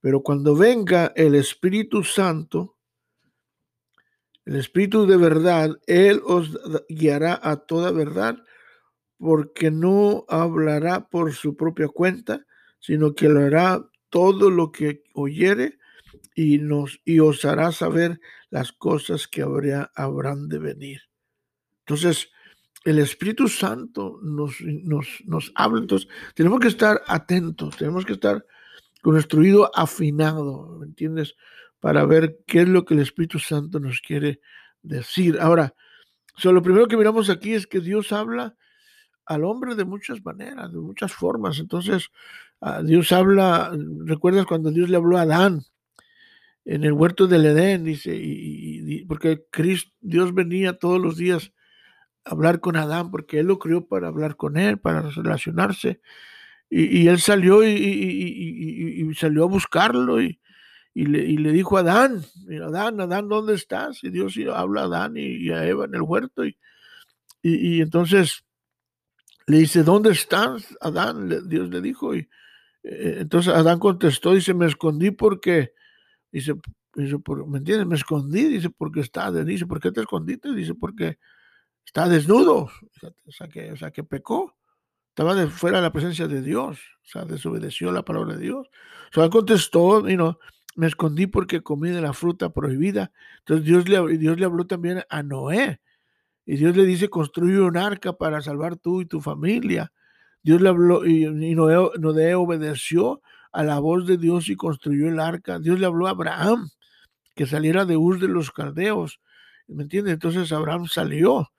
Pero 0.00 0.22
cuando 0.22 0.54
venga 0.54 1.12
el 1.16 1.34
Espíritu 1.34 2.04
Santo, 2.04 2.76
el 4.44 4.56
Espíritu 4.56 5.06
de 5.06 5.16
verdad, 5.16 5.80
Él 5.86 6.20
os 6.24 6.58
guiará 6.88 7.40
a 7.42 7.56
toda 7.56 7.90
verdad 7.92 8.38
porque 9.16 9.70
no 9.70 10.26
hablará 10.28 11.08
por 11.08 11.32
su 11.32 11.56
propia 11.56 11.88
cuenta, 11.88 12.44
sino 12.78 13.14
que 13.14 13.28
lo 13.28 13.40
hará 13.40 13.88
todo 14.10 14.50
lo 14.50 14.70
que 14.70 15.02
oyere 15.14 15.78
y, 16.34 16.58
nos, 16.58 17.00
y 17.04 17.20
os 17.20 17.44
hará 17.44 17.72
saber 17.72 18.20
las 18.50 18.72
cosas 18.72 19.26
que 19.26 19.42
habría, 19.42 19.90
habrán 19.94 20.48
de 20.48 20.58
venir. 20.58 21.00
Entonces, 21.80 22.28
el 22.84 22.98
Espíritu 22.98 23.48
Santo 23.48 24.20
nos, 24.22 24.60
nos, 24.60 25.06
nos 25.24 25.52
habla. 25.54 25.80
Entonces, 25.80 26.08
tenemos 26.34 26.60
que 26.60 26.68
estar 26.68 27.02
atentos, 27.06 27.76
tenemos 27.76 28.04
que 28.04 28.12
estar 28.12 28.44
con 29.02 29.14
nuestro 29.14 29.40
oído 29.40 29.70
afinado, 29.74 30.78
¿me 30.78 30.86
entiendes? 30.86 31.34
Para 31.80 32.04
ver 32.04 32.38
qué 32.46 32.62
es 32.62 32.68
lo 32.68 32.84
que 32.84 32.94
el 32.94 33.00
Espíritu 33.00 33.38
Santo 33.38 33.80
nos 33.80 34.00
quiere 34.00 34.40
decir. 34.82 35.38
Ahora, 35.40 35.74
lo 36.42 36.62
primero 36.62 36.86
que 36.86 36.96
miramos 36.96 37.30
aquí 37.30 37.54
es 37.54 37.66
que 37.66 37.80
Dios 37.80 38.12
habla 38.12 38.54
al 39.26 39.44
hombre 39.44 39.74
de 39.74 39.84
muchas 39.84 40.24
maneras, 40.24 40.72
de 40.72 40.78
muchas 40.78 41.12
formas. 41.12 41.58
Entonces, 41.58 42.10
ah, 42.60 42.82
Dios 42.82 43.12
habla, 43.12 43.76
recuerdas 44.04 44.46
cuando 44.46 44.70
Dios 44.70 44.90
le 44.90 44.96
habló 44.96 45.18
a 45.18 45.22
Adán 45.22 45.62
en 46.64 46.84
el 46.84 46.92
huerto 46.92 47.26
del 47.26 47.46
Edén, 47.46 47.84
dice, 47.84 48.14
y, 48.14 49.04
porque 49.04 49.44
Cristo, 49.50 49.92
Dios 50.00 50.34
venía 50.34 50.78
todos 50.78 51.00
los 51.00 51.16
días 51.16 51.52
hablar 52.24 52.60
con 52.60 52.76
Adán, 52.76 53.10
porque 53.10 53.40
Él 53.40 53.46
lo 53.46 53.58
crió 53.58 53.86
para 53.86 54.08
hablar 54.08 54.36
con 54.36 54.56
Él, 54.56 54.78
para 54.78 55.02
relacionarse. 55.02 56.00
Y, 56.70 57.06
Él 57.08 57.20
salió 57.20 57.62
y, 57.64 59.14
salió 59.14 59.44
a 59.44 59.48
buscarlo 59.48 60.20
y, 60.20 60.40
le, 60.94 61.26
le, 61.26 61.52
dijo 61.52 61.76
a 61.76 61.80
Adán, 61.80 62.22
Adán, 62.62 63.00
Adán, 63.00 63.28
¿dónde 63.28 63.54
estás? 63.54 64.02
Y 64.02 64.10
Dios 64.10 64.36
habla 64.52 64.82
a 64.82 64.84
Adán 64.84 65.14
y, 65.16 65.50
a 65.50 65.66
Eva 65.66 65.84
en 65.84 65.94
el 65.94 66.02
huerto. 66.02 66.44
y 67.42 67.80
entonces 67.80 68.44
le 69.46 69.58
dice, 69.58 69.82
¿dónde 69.82 70.10
estás, 70.10 70.76
Adán? 70.80 71.48
Dios 71.48 71.68
le 71.68 71.80
dijo. 71.80 72.14
Y 72.14 72.28
eh, 72.82 73.16
entonces 73.20 73.52
Adán 73.52 73.78
contestó, 73.78 74.34
dice, 74.34 74.54
me 74.54 74.66
escondí 74.66 75.10
porque, 75.10 75.72
dice, 76.32 76.54
dice 76.94 77.16
¿me 77.46 77.58
entiendes? 77.58 77.86
Me 77.86 77.96
escondí, 77.96 78.44
dice, 78.44 78.70
porque 78.70 79.00
está, 79.00 79.30
dice, 79.32 79.66
¿por 79.66 79.80
qué 79.80 79.92
te 79.92 80.00
escondiste? 80.00 80.54
Dice, 80.54 80.74
porque 80.74 81.18
está 81.84 82.08
desnudo, 82.08 82.70
o 83.26 83.32
sea, 83.32 83.48
que, 83.48 83.72
o 83.72 83.76
sea, 83.76 83.90
que 83.90 84.04
pecó, 84.04 84.56
estaba 85.08 85.34
de, 85.34 85.46
fuera 85.46 85.78
de 85.78 85.82
la 85.82 85.92
presencia 85.92 86.26
de 86.26 86.42
Dios, 86.42 86.78
o 87.04 87.06
sea, 87.06 87.24
desobedeció 87.24 87.92
la 87.92 88.04
palabra 88.04 88.34
de 88.34 88.42
Dios. 88.42 88.68
O 89.16 89.30
contestó, 89.30 90.08
y 90.08 90.16
me 90.76 90.86
escondí 90.86 91.26
porque 91.26 91.62
comí 91.62 91.90
de 91.90 92.00
la 92.00 92.12
fruta 92.12 92.50
prohibida. 92.50 93.12
Entonces 93.38 93.64
Dios 93.64 93.88
le, 93.88 94.18
Dios 94.18 94.38
le 94.38 94.44
habló 94.44 94.66
también 94.66 95.02
a 95.08 95.22
Noé 95.22 95.80
y 96.46 96.56
Dios 96.56 96.76
le 96.76 96.84
dice, 96.84 97.08
construye 97.08 97.60
un 97.60 97.76
arca 97.76 98.14
para 98.14 98.42
salvar 98.42 98.76
tú 98.76 99.00
y 99.00 99.06
tu 99.06 99.20
familia. 99.20 99.92
Dios 100.42 100.60
le 100.60 100.68
habló 100.68 101.06
y, 101.06 101.24
Noé, 101.54 102.34
obedeció 102.34 103.22
a 103.52 103.62
la 103.62 103.78
voz 103.78 104.06
de 104.06 104.18
Dios 104.18 104.48
y 104.48 104.56
construyó 104.56 105.08
el 105.08 105.20
arca. 105.20 105.58
Dios 105.58 105.78
le 105.78 105.86
habló 105.86 106.06
a 106.06 106.10
Abraham 106.10 106.68
que 107.34 107.46
saliera 107.46 107.84
de 107.84 107.96
Ur 107.96 108.18
de 108.18 108.28
los 108.28 108.50
caldeos. 108.50 109.20
¿Me 109.66 109.84
entiendes? 109.84 110.14
Entonces 110.14 110.52
Abraham 110.52 110.86
salió 110.86 111.50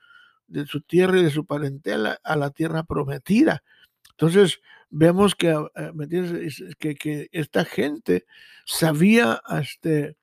de 0.47 0.65
su 0.65 0.81
tierra 0.81 1.19
y 1.19 1.23
de 1.23 1.29
su 1.29 1.45
parentela 1.45 2.19
a 2.23 2.35
la 2.35 2.49
tierra 2.51 2.83
prometida. 2.83 3.63
Entonces 4.11 4.59
vemos 4.89 5.35
que, 5.35 5.53
¿me 5.93 6.05
entiendes? 6.05 6.63
Que, 6.79 7.29
esta 7.31 7.65
gente 7.65 8.25
sabía 8.65 9.41
este, 9.61 10.17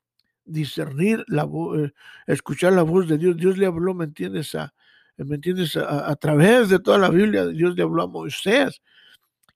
discernir 0.45 1.25
la 1.29 1.45
eh, 1.45 1.93
escuchar 2.27 2.73
la 2.73 2.83
voz 2.83 3.09
de 3.09 3.19
Dios. 3.19 3.37
Dios 3.37 3.59
le 3.59 3.67
habló, 3.67 3.95
¿me 3.95 4.05
entiendes? 4.05 4.55
A, 4.55 4.73
¿Me 5.17 5.37
entiendes? 5.37 5.77
A, 5.77 6.17
través 6.17 6.69
de 6.69 6.79
toda 6.79 6.99
la 6.99 7.11
Biblia, 7.11 7.47
Dios 7.47 7.77
le 7.77 7.83
habló 7.83 8.03
a 8.03 8.07
Moisés 8.07 8.83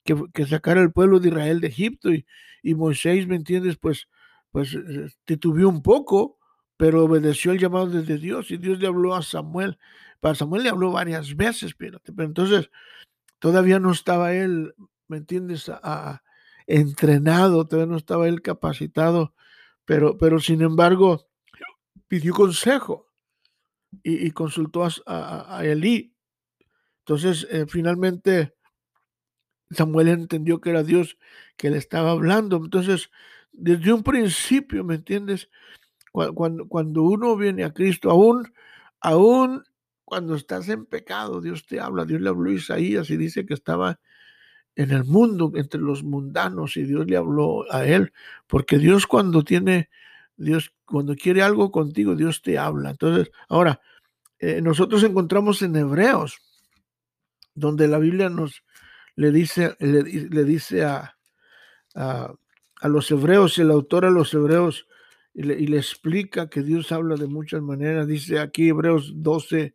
que, 0.04 0.16
que 0.32 0.46
sacara 0.46 0.80
al 0.80 0.92
pueblo 0.92 1.18
de 1.18 1.28
Israel 1.28 1.60
de 1.60 1.68
Egipto 1.68 2.12
y, 2.12 2.26
y 2.62 2.74
Moisés, 2.74 3.26
¿me 3.26 3.36
entiendes? 3.36 3.76
Pues, 3.76 4.08
pues 4.50 4.74
eh, 4.74 5.08
titubió 5.24 5.68
un 5.68 5.82
poco, 5.82 6.38
pero 6.76 7.04
obedeció 7.04 7.52
el 7.52 7.58
llamado 7.58 7.86
de 7.86 8.18
Dios 8.18 8.50
y 8.50 8.58
Dios 8.58 8.78
le 8.78 8.86
habló 8.86 9.14
a 9.14 9.22
Samuel. 9.22 9.78
Para 10.20 10.34
Samuel 10.34 10.64
le 10.64 10.70
habló 10.70 10.92
varias 10.92 11.36
veces, 11.36 11.74
pero, 11.74 12.00
pero 12.04 12.24
entonces 12.24 12.70
todavía 13.38 13.78
no 13.78 13.92
estaba 13.92 14.34
él, 14.34 14.74
¿me 15.08 15.18
entiendes? 15.18 15.68
A, 15.68 16.22
entrenado, 16.66 17.66
todavía 17.66 17.90
no 17.90 17.96
estaba 17.96 18.26
él 18.28 18.42
capacitado 18.42 19.34
pero, 19.86 20.18
pero 20.18 20.40
sin 20.40 20.60
embargo, 20.60 21.30
pidió 22.08 22.34
consejo 22.34 23.08
y, 24.02 24.30
consultó 24.32 24.84
a, 24.84 25.58
a, 25.58 25.64
Elí. 25.64 26.12
Entonces, 26.98 27.46
eh, 27.50 27.66
finalmente, 27.68 28.54
Samuel 29.70 30.08
entendió 30.08 30.60
que 30.60 30.70
era 30.70 30.82
Dios 30.82 31.16
que 31.56 31.70
le 31.70 31.78
estaba 31.78 32.10
hablando. 32.10 32.56
Entonces, 32.56 33.10
desde 33.52 33.92
un 33.92 34.02
principio, 34.02 34.84
¿me 34.84 34.96
entiendes? 34.96 35.48
Cuando, 36.34 36.66
cuando 36.66 37.02
uno 37.02 37.36
viene 37.36 37.64
a 37.64 37.74
Cristo, 37.74 38.10
aún, 38.10 38.52
aún 39.00 39.64
cuando 40.04 40.34
estás 40.34 40.68
en 40.68 40.86
pecado, 40.86 41.40
Dios 41.40 41.66
te 41.66 41.80
habla. 41.80 42.04
Dios 42.04 42.20
le 42.20 42.28
habló 42.28 42.50
a 42.50 42.54
Isaías 42.54 43.10
y 43.10 43.16
dice 43.16 43.44
que 43.44 43.54
estaba 43.54 44.00
en 44.76 44.90
el 44.92 45.04
mundo, 45.04 45.52
entre 45.54 45.80
los 45.80 46.04
mundanos, 46.04 46.76
y 46.76 46.84
Dios 46.84 47.06
le 47.06 47.16
habló 47.16 47.70
a 47.72 47.84
él, 47.86 48.12
porque 48.46 48.78
Dios 48.78 49.06
cuando 49.06 49.42
tiene, 49.42 49.88
Dios 50.36 50.72
cuando 50.84 51.16
quiere 51.16 51.42
algo 51.42 51.70
contigo, 51.70 52.14
Dios 52.14 52.42
te 52.42 52.58
habla. 52.58 52.90
Entonces, 52.90 53.30
ahora, 53.48 53.80
eh, 54.38 54.60
nosotros 54.60 55.02
encontramos 55.02 55.62
en 55.62 55.76
Hebreos, 55.76 56.38
donde 57.54 57.88
la 57.88 57.98
Biblia 57.98 58.28
nos 58.28 58.62
le 59.16 59.32
dice, 59.32 59.76
le, 59.80 60.44
dice 60.44 60.84
a, 60.84 61.16
a, 61.94 62.34
los 62.82 63.10
hebreos, 63.10 63.58
el 63.58 63.70
autor 63.70 64.04
a 64.04 64.10
los 64.10 64.32
hebreos, 64.34 64.86
y 65.38 65.42
le, 65.42 65.76
explica 65.76 66.48
que 66.48 66.62
Dios 66.62 66.92
habla 66.92 67.16
de 67.16 67.26
muchas 67.26 67.60
maneras. 67.60 68.06
Dice 68.06 68.38
aquí 68.38 68.70
Hebreos 68.70 69.12
12, 69.16 69.74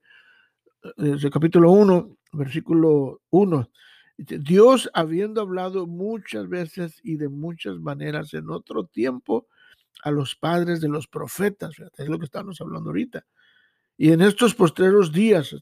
desde 0.98 1.27
eh, 1.27 1.32
capítulo 1.32 1.72
1, 1.72 2.18
versículo 2.32 3.22
1. 3.30 3.70
Dios, 4.18 4.89
habiendo 4.96 5.39
hablado 5.39 5.86
muchas 5.86 6.50
veces 6.50 7.00
y 7.03 7.18
de 7.18 7.30
muchas 7.30 7.77
maneras 7.77 8.34
en 8.34 8.50
otro 8.50 8.86
tiempo 8.86 9.48
a 10.03 10.10
los 10.10 10.36
padres 10.36 10.82
de 10.82 10.89
los 10.89 11.06
profetas, 11.06 11.75
es 11.96 12.10
lo 12.10 12.18
que 12.18 12.25
estamos 12.25 12.60
hablando 12.60 12.89
ahorita. 12.89 13.24
Y 13.98 14.13
en 14.13 14.22
estos 14.22 14.56
postreros 14.56 15.12
días, 15.12 15.56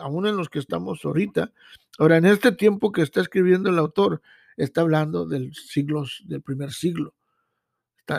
aún 0.00 0.26
en 0.26 0.36
los 0.36 0.48
que 0.48 0.58
estamos 0.58 1.04
ahorita, 1.04 1.52
ahora 2.00 2.16
en 2.16 2.26
este 2.26 2.50
tiempo 2.50 2.90
que 2.90 3.02
está 3.02 3.20
escribiendo 3.20 3.70
el 3.70 3.78
autor, 3.78 4.20
está 4.56 4.80
hablando 4.80 5.26
del 5.26 5.54
siglo, 5.54 6.04
del 6.24 6.42
primer 6.42 6.72
siglo. 6.72 7.14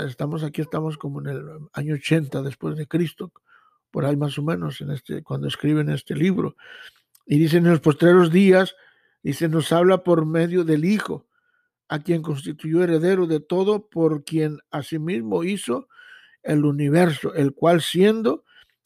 Estamos 0.08 0.44
aquí, 0.44 0.62
estamos 0.62 0.98
como 0.98 1.22
en 1.22 1.28
el 1.28 1.44
año 1.74 1.96
80 1.96 2.42
después 2.42 2.78
de 2.78 2.88
Cristo, 2.88 3.32
por 3.92 4.06
ahí 4.06 4.16
más 4.16 4.38
o 4.38 4.44
menos, 4.44 4.82
en 4.82 4.92
este, 4.92 5.24
cuando 5.24 5.48
escriben 5.48 5.90
este 5.90 6.16
libro. 6.16 6.56
Y 7.26 7.38
dice, 7.40 7.58
en 7.58 7.70
los 7.70 7.80
postreros 7.80 8.32
días, 8.32 8.76
dice, 9.24 9.48
nos 9.48 9.72
habla 9.72 10.04
por 10.04 10.26
medio 10.26 10.64
del 10.64 10.86
Hijo, 10.86 11.28
a 11.88 12.00
quien 12.00 12.22
constituyó 12.22 12.84
heredero 12.84 13.28
de 13.28 13.40
todo, 13.40 13.88
por 13.88 14.24
quien 14.24 14.60
asimismo 14.72 15.44
hizo 15.44 15.88
el 16.44 16.66
universo, 16.66 17.34
el 17.34 17.54
cual 17.54 17.82
siendo 17.82 18.44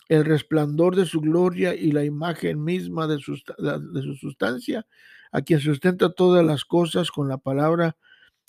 el 0.09 0.25
resplandor 0.25 0.95
de 0.95 1.05
su 1.05 1.21
gloria 1.21 1.75
y 1.75 1.91
la 1.91 2.03
imagen 2.03 2.63
misma 2.63 3.07
de 3.07 3.19
su, 3.19 3.33
de 3.35 4.01
su 4.01 4.15
sustancia, 4.15 4.85
a 5.31 5.41
quien 5.41 5.59
sustenta 5.59 6.11
todas 6.11 6.43
las 6.43 6.65
cosas 6.65 7.11
con 7.11 7.27
la 7.27 7.37
palabra, 7.37 7.95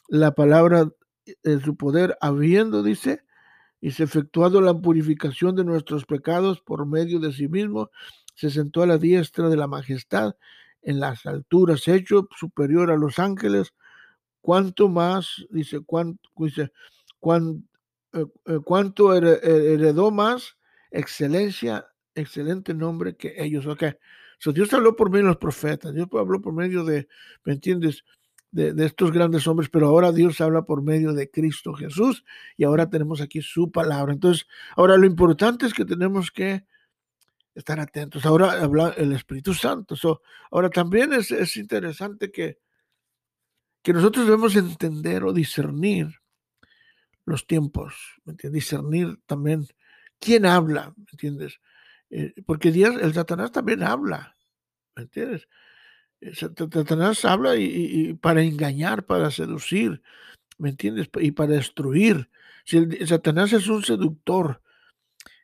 la 0.09 0.35
palabra 0.35 0.90
de 1.43 1.61
su 1.61 1.77
poder, 1.77 2.17
habiendo, 2.21 2.83
dice, 2.83 3.23
y 3.81 3.93
se 3.93 4.05
efectuado 4.05 4.61
la 4.61 4.75
purificación 4.75 5.57
de 5.57 5.65
nuestros 5.65 6.05
pecados 6.05 6.61
por 6.61 6.87
medio 6.87 7.19
de 7.19 7.33
sí 7.33 7.49
mismo, 7.49 7.91
se 8.35 8.51
sentó 8.51 8.83
a 8.83 8.87
la 8.87 8.99
diestra 8.99 9.49
de 9.49 9.57
la 9.57 9.67
majestad 9.67 10.35
en 10.83 11.01
las 11.01 11.27
alturas, 11.27 11.87
hecho 11.89 12.29
superior 12.39 12.91
a 12.91 12.97
los 12.97 13.19
ángeles, 13.19 13.73
cuanto 14.41 14.89
más, 14.89 15.47
dice, 15.51 15.81
cuánto, 15.81 16.29
dice, 16.37 16.73
eh, 18.13 18.27
eh, 18.47 18.59
cuánto 18.65 19.15
heredó 19.15 20.11
más 20.11 20.57
excelencia, 20.91 21.87
excelente 22.15 22.75
nombre 22.75 23.17
que 23.17 23.35
ellos. 23.37 23.67
Ok, 23.67 23.85
so 24.39 24.53
Dios 24.53 24.73
habló 24.73 24.97
por 24.97 25.11
medio 25.11 25.25
de 25.27 25.31
los 25.31 25.37
profetas, 25.39 25.95
Dios 25.95 26.09
habló 26.13 26.41
por 26.41 26.53
medio 26.53 26.85
de, 26.85 27.09
¿me 27.45 27.53
entiendes? 27.53 28.05
De, 28.52 28.75
estos 28.85 29.12
grandes 29.12 29.47
hombres, 29.47 29.71
pero 29.71 29.87
ahora 29.87 30.11
Dios 30.11 30.40
habla 30.40 30.62
por 30.62 30.83
medio 30.83 31.12
de 31.12 31.30
Cristo 31.30 31.73
Jesús 31.73 32.25
y 32.57 32.64
ahora 32.64 32.90
tenemos 32.90 33.21
aquí 33.21 33.42
su 33.42 33.71
palabra. 33.71 34.12
Entonces, 34.12 34.47
ahora 34.75 34.97
lo 34.97 35.07
importante 35.07 35.66
es 35.66 35.73
que 35.73 35.85
tenemos 35.85 36.33
que 36.33 36.64
estar 37.54 37.78
atentos. 37.78 38.26
Ahora 38.26 38.61
habla 38.61 38.92
el 38.97 39.12
Espíritu 39.12 39.54
Santo. 39.54 39.95
So, 39.95 40.23
ahora 40.50 40.69
también 40.69 41.12
es, 41.12 41.30
es 41.30 41.57
interesante 41.57 42.33
que, 42.33 42.59
que 43.83 43.92
nosotros 43.92 44.26
debemos 44.26 44.57
entender 44.57 45.23
o 45.23 45.33
discernir 45.33 46.21
los 47.25 47.47
tiempos, 47.47 47.95
¿me 48.25 48.35
discernir 48.50 49.19
también 49.26 49.66
quién 50.19 50.47
habla, 50.47 50.92
¿me 50.97 51.04
entiendes? 51.12 51.61
Eh, 52.11 52.35
porque 52.45 52.73
Dios, 52.73 52.97
el 53.00 53.14
Satanás 53.14 53.52
también 53.52 53.83
habla, 53.83 54.35
¿me 54.97 55.02
entiendes? 55.02 55.49
Eh, 56.21 56.35
Satanás 56.35 57.25
habla 57.25 57.57
y, 57.57 58.15
para 58.15 58.43
engañar, 58.43 59.05
para 59.05 59.31
seducir, 59.31 60.03
¿me 60.59 60.71
entiendes? 60.71 61.09
Y 61.21 61.33
para 61.33 61.55
destruir. 61.55 62.29
Si 62.65 63.07
Satanás 63.07 63.53
es 63.53 63.69
un 63.69 63.83
seductor, 63.83 64.61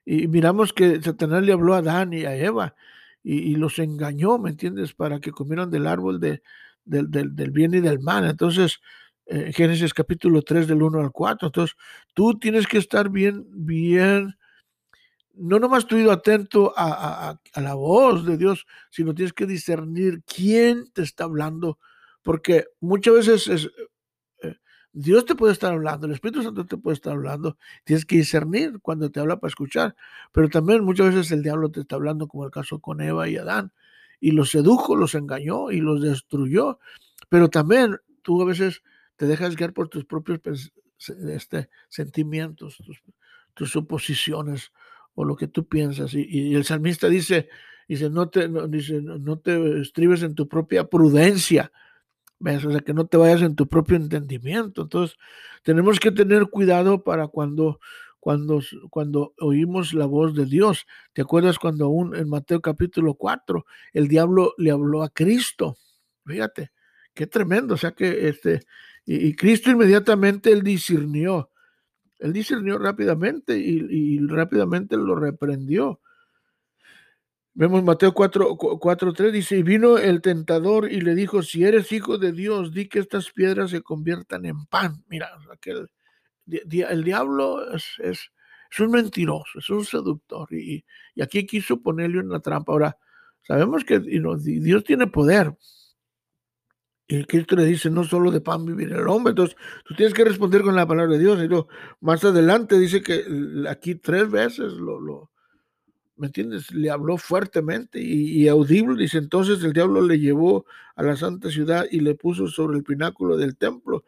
y 0.04 0.28
miramos 0.28 0.72
que 0.72 1.02
Satanás 1.02 1.42
le 1.42 1.52
habló 1.52 1.74
a 1.74 1.78
Adán 1.78 2.12
y 2.12 2.24
a 2.24 2.36
Eva 2.36 2.76
y, 3.24 3.56
los 3.56 3.80
engañó, 3.80 4.38
¿me 4.38 4.50
entiendes? 4.50 4.94
Para 4.94 5.18
que 5.18 5.32
comieran 5.32 5.68
del 5.68 5.88
árbol 5.88 6.20
de, 6.20 6.42
del, 6.84 7.10
del, 7.10 7.50
bien 7.50 7.74
y 7.74 7.80
del 7.80 7.98
mal. 7.98 8.24
Entonces, 8.24 8.80
eh, 9.26 9.52
Génesis 9.52 9.92
capítulo 9.92 10.42
3 10.42 10.68
del 10.68 10.82
1 10.82 11.00
al 11.00 11.10
4. 11.10 11.48
Entonces, 11.48 11.76
tú 12.14 12.38
tienes 12.38 12.68
que 12.68 12.78
estar 12.78 13.10
bien, 13.10 13.44
bien, 13.50 14.36
no 15.36 15.58
nomás 15.58 15.86
tú 15.86 15.96
ido 15.96 16.12
atento 16.12 16.72
a, 16.76 17.38
a, 17.52 17.60
la 17.60 17.74
voz 17.74 18.24
de 18.24 18.36
Dios, 18.36 18.66
sino 18.90 19.14
tienes 19.14 19.32
que 19.32 19.46
discernir 19.46 20.22
quién 20.24 20.90
te 20.92 21.02
está 21.02 21.24
hablando, 21.24 21.78
porque 22.22 22.66
muchas 22.80 23.14
veces 23.14 23.48
es, 23.48 23.70
eh, 24.42 24.56
Dios 24.92 25.26
te 25.26 25.34
puede 25.34 25.52
estar 25.52 25.72
hablando, 25.72 26.06
el 26.06 26.14
Espíritu 26.14 26.42
Santo 26.42 26.64
te 26.64 26.78
puede 26.78 26.94
estar 26.94 27.12
hablando, 27.12 27.58
tienes 27.84 28.06
que 28.06 28.16
discernir 28.16 28.80
cuando 28.80 29.10
te 29.10 29.20
habla 29.20 29.38
para 29.38 29.50
escuchar, 29.50 29.94
pero 30.32 30.48
también 30.48 30.84
muchas 30.84 31.14
veces 31.14 31.30
el 31.32 31.42
diablo 31.42 31.70
te 31.70 31.80
está 31.80 31.96
hablando, 31.96 32.28
como 32.28 32.44
el 32.44 32.50
caso 32.50 32.80
con 32.80 33.00
Eva 33.00 33.28
y 33.28 33.36
Adán, 33.36 33.72
y 34.20 34.30
los 34.30 34.50
sedujo, 34.50 34.96
los 34.96 35.14
engañó 35.14 35.70
y 35.70 35.80
los 35.80 36.00
destruyó, 36.00 36.78
pero 37.28 37.50
también 37.50 37.98
tú 38.22 38.40
a 38.40 38.46
veces 38.46 38.82
te 39.16 39.26
dejas 39.26 39.56
guiar 39.56 39.72
por 39.72 39.88
tus 39.88 40.04
propios 40.04 40.72
este, 41.28 41.68
sentimientos, 41.88 42.78
tus, 43.54 43.70
suposiciones 43.70 44.72
o 45.16 45.24
lo 45.24 45.34
que 45.34 45.48
tú 45.48 45.66
piensas. 45.66 46.14
Y, 46.14 46.54
el 46.54 46.64
salmista 46.64 47.08
dice, 47.08 47.48
dice, 47.88 48.08
no 48.08 48.28
te, 48.28 48.48
no, 48.48 48.68
dice, 48.68 49.00
no 49.02 49.40
te 49.40 49.80
estribes 49.80 50.22
en 50.22 50.36
tu 50.36 50.46
propia 50.48 50.84
prudencia. 50.84 51.72
¿Ves? 52.38 52.64
O 52.64 52.70
sea, 52.70 52.80
que 52.80 52.94
no 52.94 53.06
te 53.06 53.16
vayas 53.16 53.42
en 53.42 53.56
tu 53.56 53.66
propio 53.66 53.96
entendimiento. 53.96 54.82
Entonces, 54.82 55.16
tenemos 55.64 55.98
que 55.98 56.12
tener 56.12 56.44
cuidado 56.44 57.02
para 57.02 57.26
cuando, 57.26 57.80
cuando, 58.20 58.60
cuando 58.90 59.34
oímos 59.40 59.94
la 59.94 60.06
voz 60.06 60.34
de 60.34 60.44
Dios. 60.44 60.86
¿Te 61.12 61.22
acuerdas 61.22 61.58
cuando 61.58 61.86
aún 61.86 62.14
en 62.14 62.28
Mateo 62.28 62.60
capítulo 62.60 63.14
4 63.14 63.66
el 63.94 64.06
diablo 64.06 64.54
le 64.58 64.70
habló 64.70 65.02
a 65.02 65.08
Cristo? 65.08 65.78
Fíjate, 66.24 66.72
qué 67.14 67.26
tremendo. 67.26 67.74
O 67.74 67.78
sea 67.78 67.92
que 67.92 68.28
este, 68.28 68.60
y, 69.06 69.34
Cristo 69.34 69.70
inmediatamente 69.70 70.52
él 70.52 70.62
discernió, 70.62 71.50
él 72.18 72.32
discernió 72.32 72.78
rápidamente 72.78 73.58
y, 73.58 74.18
rápidamente 74.26 74.96
lo 74.96 75.14
reprendió. 75.14 76.00
Vemos 77.54 77.82
Mateo 77.82 78.12
4, 78.12 78.56
4, 78.56 79.12
3, 79.12 79.32
dice, 79.32 79.56
y 79.56 79.62
vino 79.62 79.96
el 79.96 80.20
tentador 80.20 80.90
y 80.90 81.00
le 81.00 81.14
dijo, 81.14 81.42
si 81.42 81.64
eres 81.64 81.90
hijo 81.90 82.18
de 82.18 82.32
Dios, 82.32 82.72
di 82.72 82.86
que 82.88 82.98
estas 82.98 83.30
piedras 83.30 83.70
se 83.70 83.80
conviertan 83.80 84.44
en 84.44 84.66
pan. 84.66 85.04
Mira, 85.08 85.30
aquel, 85.50 85.88
el 86.46 87.04
diablo 87.04 87.72
es, 87.74 87.84
es, 87.98 88.30
un 88.78 88.90
mentiroso, 88.90 89.58
es 89.58 89.70
un 89.70 89.84
seductor 89.86 90.52
y, 90.52 90.84
y, 91.14 91.22
aquí 91.22 91.46
quiso 91.46 91.80
ponerle 91.80 92.20
una 92.20 92.40
trampa. 92.40 92.72
Ahora, 92.72 92.98
sabemos 93.40 93.84
que 93.84 94.00
Dios 94.00 94.84
tiene 94.84 95.06
poder, 95.06 95.54
y 97.08 97.24
Cristo 97.24 97.54
le 97.54 97.64
dice, 97.64 97.88
no 97.88 98.02
solo 98.02 98.32
de 98.32 98.40
pan 98.40 98.66
vivir 98.66 98.92
el 98.92 99.06
hombre. 99.06 99.30
Entonces, 99.30 99.56
tú 99.84 99.94
tienes 99.94 100.12
que 100.12 100.24
responder 100.24 100.62
con 100.62 100.74
la 100.74 100.86
palabra 100.86 101.12
de 101.12 101.20
Dios. 101.20 101.38
Y 101.42 102.04
más 102.04 102.24
adelante 102.24 102.78
dice 102.78 103.00
que 103.00 103.24
aquí 103.68 103.94
tres 103.94 104.28
veces 104.28 104.72
lo, 104.72 105.00
lo 105.00 105.30
¿me 106.16 106.26
entiendes? 106.26 106.72
Le 106.72 106.90
habló 106.90 107.16
fuertemente 107.16 108.00
y, 108.00 108.42
y, 108.42 108.48
audible. 108.48 109.00
Dice, 109.00 109.18
entonces 109.18 109.62
el 109.62 109.72
diablo 109.72 110.00
le 110.00 110.18
llevó 110.18 110.66
a 110.96 111.04
la 111.04 111.14
santa 111.16 111.48
ciudad 111.50 111.86
y 111.90 112.00
le 112.00 112.16
puso 112.16 112.48
sobre 112.48 112.78
el 112.78 112.82
pináculo 112.82 113.36
del 113.36 113.56
templo. 113.56 114.04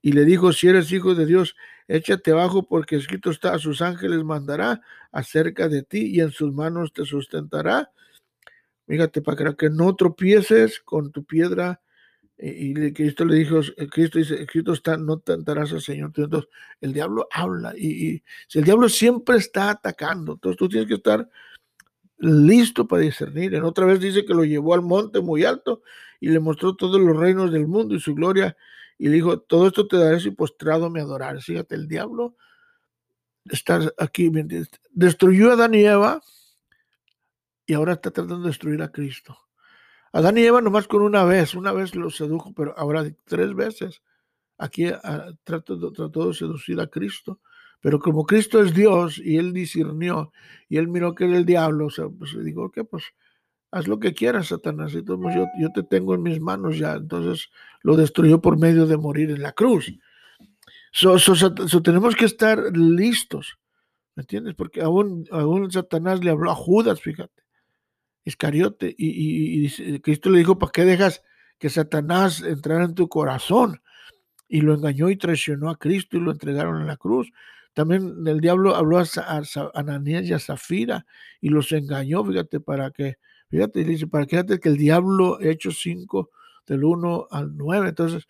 Y 0.00 0.12
le 0.12 0.24
dijo, 0.24 0.52
si 0.54 0.68
eres 0.68 0.90
hijo 0.92 1.14
de 1.14 1.26
Dios, 1.26 1.56
échate 1.88 2.30
abajo 2.30 2.66
porque 2.66 2.96
escrito 2.96 3.30
está, 3.30 3.52
a 3.52 3.58
sus 3.58 3.82
ángeles 3.82 4.24
mandará 4.24 4.80
acerca 5.12 5.68
de 5.68 5.82
ti 5.82 6.06
y 6.06 6.20
en 6.20 6.30
sus 6.30 6.54
manos 6.54 6.94
te 6.94 7.04
sustentará. 7.04 7.90
Fíjate, 8.86 9.20
para 9.20 9.52
que 9.54 9.68
no 9.68 9.94
tropieces 9.94 10.80
con 10.80 11.12
tu 11.12 11.24
piedra 11.24 11.82
y, 12.42 12.92
Cristo 12.92 13.24
le 13.26 13.36
dijo, 13.36 13.60
eh, 13.76 13.86
Cristo 13.88 14.18
dice, 14.18 14.46
Cristo 14.46 14.72
está, 14.72 14.96
no 14.96 15.18
tentarás 15.18 15.72
al 15.72 15.82
Señor. 15.82 16.12
Entonces, 16.16 16.48
el 16.80 16.92
diablo 16.92 17.28
habla 17.30 17.74
y, 17.76 18.22
si 18.48 18.58
el 18.58 18.64
diablo 18.64 18.88
siempre 18.88 19.36
está 19.36 19.70
atacando, 19.70 20.32
entonces 20.32 20.56
tú 20.56 20.68
tienes 20.68 20.88
que 20.88 20.94
estar 20.94 21.28
listo 22.18 22.86
para 22.86 23.02
discernir. 23.02 23.54
En 23.54 23.64
otra 23.64 23.84
vez 23.84 24.00
dice 24.00 24.24
que 24.24 24.32
lo 24.32 24.44
llevó 24.44 24.74
al 24.74 24.82
monte 24.82 25.20
muy 25.20 25.44
alto 25.44 25.82
y 26.18 26.28
le 26.28 26.40
mostró 26.40 26.74
todos 26.76 27.00
los 27.00 27.16
reinos 27.16 27.52
del 27.52 27.66
mundo 27.66 27.94
y 27.94 28.00
su 28.00 28.14
gloria 28.14 28.56
y 28.96 29.08
le 29.08 29.16
dijo, 29.16 29.40
todo 29.40 29.66
esto 29.66 29.86
te 29.86 29.98
daré 29.98 30.20
si 30.20 30.30
postrado 30.30 30.88
me 30.88 31.00
adorarás. 31.00 31.44
Fíjate, 31.44 31.74
el 31.74 31.88
diablo 31.88 32.36
está 33.44 33.80
aquí, 33.98 34.30
destruyó 34.90 35.50
a 35.50 35.54
Adán 35.54 35.74
y 35.74 35.84
Eva 35.84 36.22
y 37.66 37.74
ahora 37.74 37.94
está 37.94 38.10
tratando 38.10 38.40
de 38.40 38.48
destruir 38.48 38.82
a 38.82 38.90
Cristo. 38.90 39.38
Adán 40.12 40.38
y 40.38 40.42
Eva 40.42 40.60
nomás 40.60 40.88
con 40.88 41.02
una 41.02 41.24
vez, 41.24 41.54
una 41.54 41.72
vez 41.72 41.94
lo 41.94 42.10
sedujo, 42.10 42.52
pero 42.54 42.76
ahora 42.76 43.04
tres 43.24 43.54
veces. 43.54 44.02
Aquí 44.58 44.86
ah, 44.86 45.32
trató, 45.44 45.76
de 45.76 46.34
seducir 46.34 46.80
a 46.80 46.88
Cristo. 46.88 47.40
Pero 47.80 47.98
como 47.98 48.26
Cristo 48.26 48.60
es 48.62 48.74
Dios 48.74 49.18
y 49.18 49.38
él 49.38 49.54
discernió 49.54 50.32
y 50.68 50.76
él 50.76 50.88
miró 50.88 51.14
que 51.14 51.24
era 51.24 51.36
el 51.36 51.46
diablo, 51.46 51.86
o 51.86 51.90
sea, 51.90 52.08
pues 52.08 52.34
le 52.34 52.44
dijo, 52.44 52.64
ok, 52.64 52.80
pues 52.90 53.04
haz 53.70 53.88
lo 53.88 53.98
que 53.98 54.12
quieras, 54.12 54.48
Satanás. 54.48 54.92
Y 54.94 55.02
todo, 55.02 55.22
yo, 55.34 55.46
yo 55.58 55.72
te 55.72 55.82
tengo 55.82 56.14
en 56.14 56.22
mis 56.22 56.40
manos 56.40 56.76
ya. 56.76 56.94
Entonces 56.94 57.48
lo 57.82 57.96
destruyó 57.96 58.40
por 58.42 58.58
medio 58.58 58.86
de 58.86 58.98
morir 58.98 59.30
en 59.30 59.42
la 59.42 59.52
cruz. 59.52 59.90
So, 60.92 61.16
tenemos 61.82 62.16
que 62.16 62.24
estar 62.24 62.58
listos, 62.76 63.58
¿me 64.16 64.22
entiendes? 64.22 64.54
Porque 64.56 64.82
aún 64.82 65.26
Satanás 65.70 66.22
le 66.22 66.32
habló 66.32 66.50
a 66.50 66.54
Judas, 66.54 67.00
fíjate. 67.00 67.40
Iscariote, 68.24 68.94
y, 68.96 70.00
Cristo 70.00 70.30
le 70.30 70.38
dijo, 70.38 70.58
¿para 70.58 70.72
qué 70.72 70.84
dejas 70.84 71.22
que 71.58 71.70
Satanás 71.70 72.42
entrara 72.42 72.84
en 72.84 72.94
tu 72.94 73.08
corazón? 73.08 73.82
Y 74.48 74.60
lo 74.60 74.74
engañó 74.74 75.10
y 75.10 75.16
traicionó 75.16 75.70
a 75.70 75.78
Cristo 75.78 76.16
y 76.16 76.20
lo 76.20 76.32
entregaron 76.32 76.80
en 76.80 76.86
la 76.86 76.96
cruz. 76.96 77.32
También 77.72 78.26
el 78.26 78.40
diablo 78.40 78.74
habló 78.74 78.98
a, 78.98 79.04
Ananías 79.74 80.24
y 80.24 80.32
a 80.32 80.38
Zafira 80.38 81.06
y 81.40 81.48
los 81.50 81.72
engañó, 81.72 82.24
fíjate, 82.24 82.60
para 82.60 82.90
que, 82.90 83.16
fíjate, 83.48 83.84
dice, 83.84 84.06
para 84.06 84.26
que 84.26 84.36
fíjate 84.36 84.58
que 84.58 84.68
el 84.68 84.76
diablo, 84.76 85.40
hecho 85.40 85.70
5, 85.70 86.30
del 86.66 86.84
1 86.84 87.28
al 87.30 87.56
9, 87.56 87.88
entonces 87.88 88.26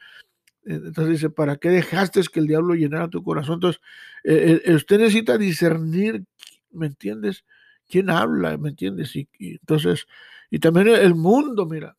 Entonces 0.64 1.08
dice, 1.08 1.30
¿para 1.30 1.56
qué 1.56 1.70
dejaste 1.70 2.22
que 2.32 2.40
el 2.40 2.46
diablo 2.46 2.74
llenara 2.74 3.08
tu 3.08 3.22
corazón? 3.22 3.54
Entonces, 3.54 3.80
eh, 4.24 4.60
eh, 4.64 4.74
usted 4.74 4.98
necesita 4.98 5.38
discernir, 5.38 6.24
¿me 6.70 6.86
entiendes? 6.86 7.44
¿Quién 7.90 8.10
habla? 8.10 8.56
¿Me 8.56 8.70
entiendes? 8.70 9.14
Y, 9.16 9.28
entonces, 9.38 10.06
y 10.50 10.58
también 10.58 10.88
el 10.88 11.14
mundo, 11.14 11.66
mira, 11.66 11.96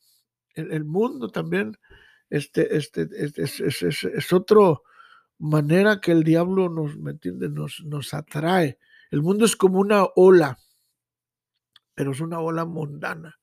el, 0.56 0.86
mundo 0.86 1.30
también 1.30 1.78
este, 2.30 2.76
este, 2.76 3.08
este 3.12 3.44
es, 3.44 3.60
es, 3.60 3.84
es, 3.84 4.04
es, 4.04 4.34
otra 4.34 4.78
manera 5.38 6.00
que 6.00 6.12
el 6.12 6.24
diablo 6.24 6.70
nos, 6.70 6.98
¿me? 6.98 7.18
Nos, 7.24 7.84
nos 7.86 8.14
atrae. 8.14 8.78
El 9.12 9.22
mundo 9.22 9.46
es 9.46 9.56
como 9.56 9.80
una 9.80 10.06
ola, 10.16 10.58
pero 11.94 12.12
es 12.12 12.22
una 12.22 12.40
ola 12.40 12.66
mundana 12.66 13.38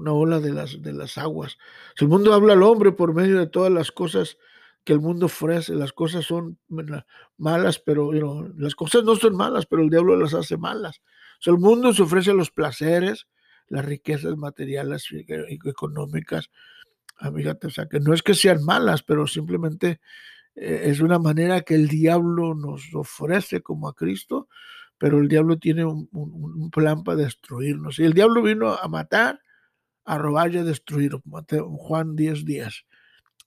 una 0.00 0.12
ola 0.12 0.40
de 0.40 0.52
las, 0.52 0.82
de 0.82 0.92
las 0.92 1.18
aguas. 1.18 1.58
Si 1.96 2.04
el 2.04 2.10
mundo 2.10 2.32
habla 2.32 2.54
al 2.54 2.62
hombre 2.62 2.92
por 2.92 3.14
medio 3.14 3.38
de 3.38 3.46
todas 3.46 3.70
las 3.70 3.92
cosas 3.92 4.38
que 4.84 4.94
el 4.94 5.00
mundo 5.00 5.26
ofrece, 5.26 5.74
las 5.74 5.92
cosas 5.92 6.24
son 6.24 6.58
malas, 7.36 7.78
pero 7.78 8.12
las 8.56 8.74
cosas 8.74 9.04
no 9.04 9.14
son 9.14 9.36
malas, 9.36 9.66
pero 9.66 9.82
el 9.82 9.90
diablo 9.90 10.16
las 10.16 10.34
hace 10.34 10.56
malas. 10.56 11.02
El 11.46 11.58
mundo 11.58 11.92
se 11.92 12.02
ofrece 12.02 12.32
los 12.34 12.50
placeres, 12.50 13.26
las 13.68 13.84
riquezas 13.84 14.36
materiales 14.36 15.06
y 15.10 15.24
económicas. 15.68 16.50
Amigate, 17.18 17.68
o 17.68 17.70
sea, 17.70 17.86
que 17.86 18.00
no 18.00 18.12
es 18.14 18.22
que 18.22 18.34
sean 18.34 18.64
malas, 18.64 19.02
pero 19.02 19.26
simplemente 19.26 20.00
eh, 20.54 20.82
es 20.86 21.00
una 21.00 21.18
manera 21.18 21.62
que 21.62 21.74
el 21.74 21.88
diablo 21.88 22.54
nos 22.54 22.94
ofrece 22.94 23.62
como 23.62 23.88
a 23.88 23.94
Cristo, 23.94 24.48
pero 24.98 25.18
el 25.18 25.28
diablo 25.28 25.58
tiene 25.58 25.84
un, 25.84 26.70
plan 26.70 27.04
para 27.04 27.22
destruirnos. 27.22 27.98
Y 27.98 28.04
el 28.04 28.12
diablo 28.12 28.42
vino 28.42 28.74
a 28.74 28.88
matar, 28.88 29.40
a 30.04 30.18
robar 30.18 30.54
y 30.54 30.58
a 30.58 30.64
destruir. 30.64 31.12
Juan 31.78 32.16
10, 32.16 32.44
10. 32.44 32.84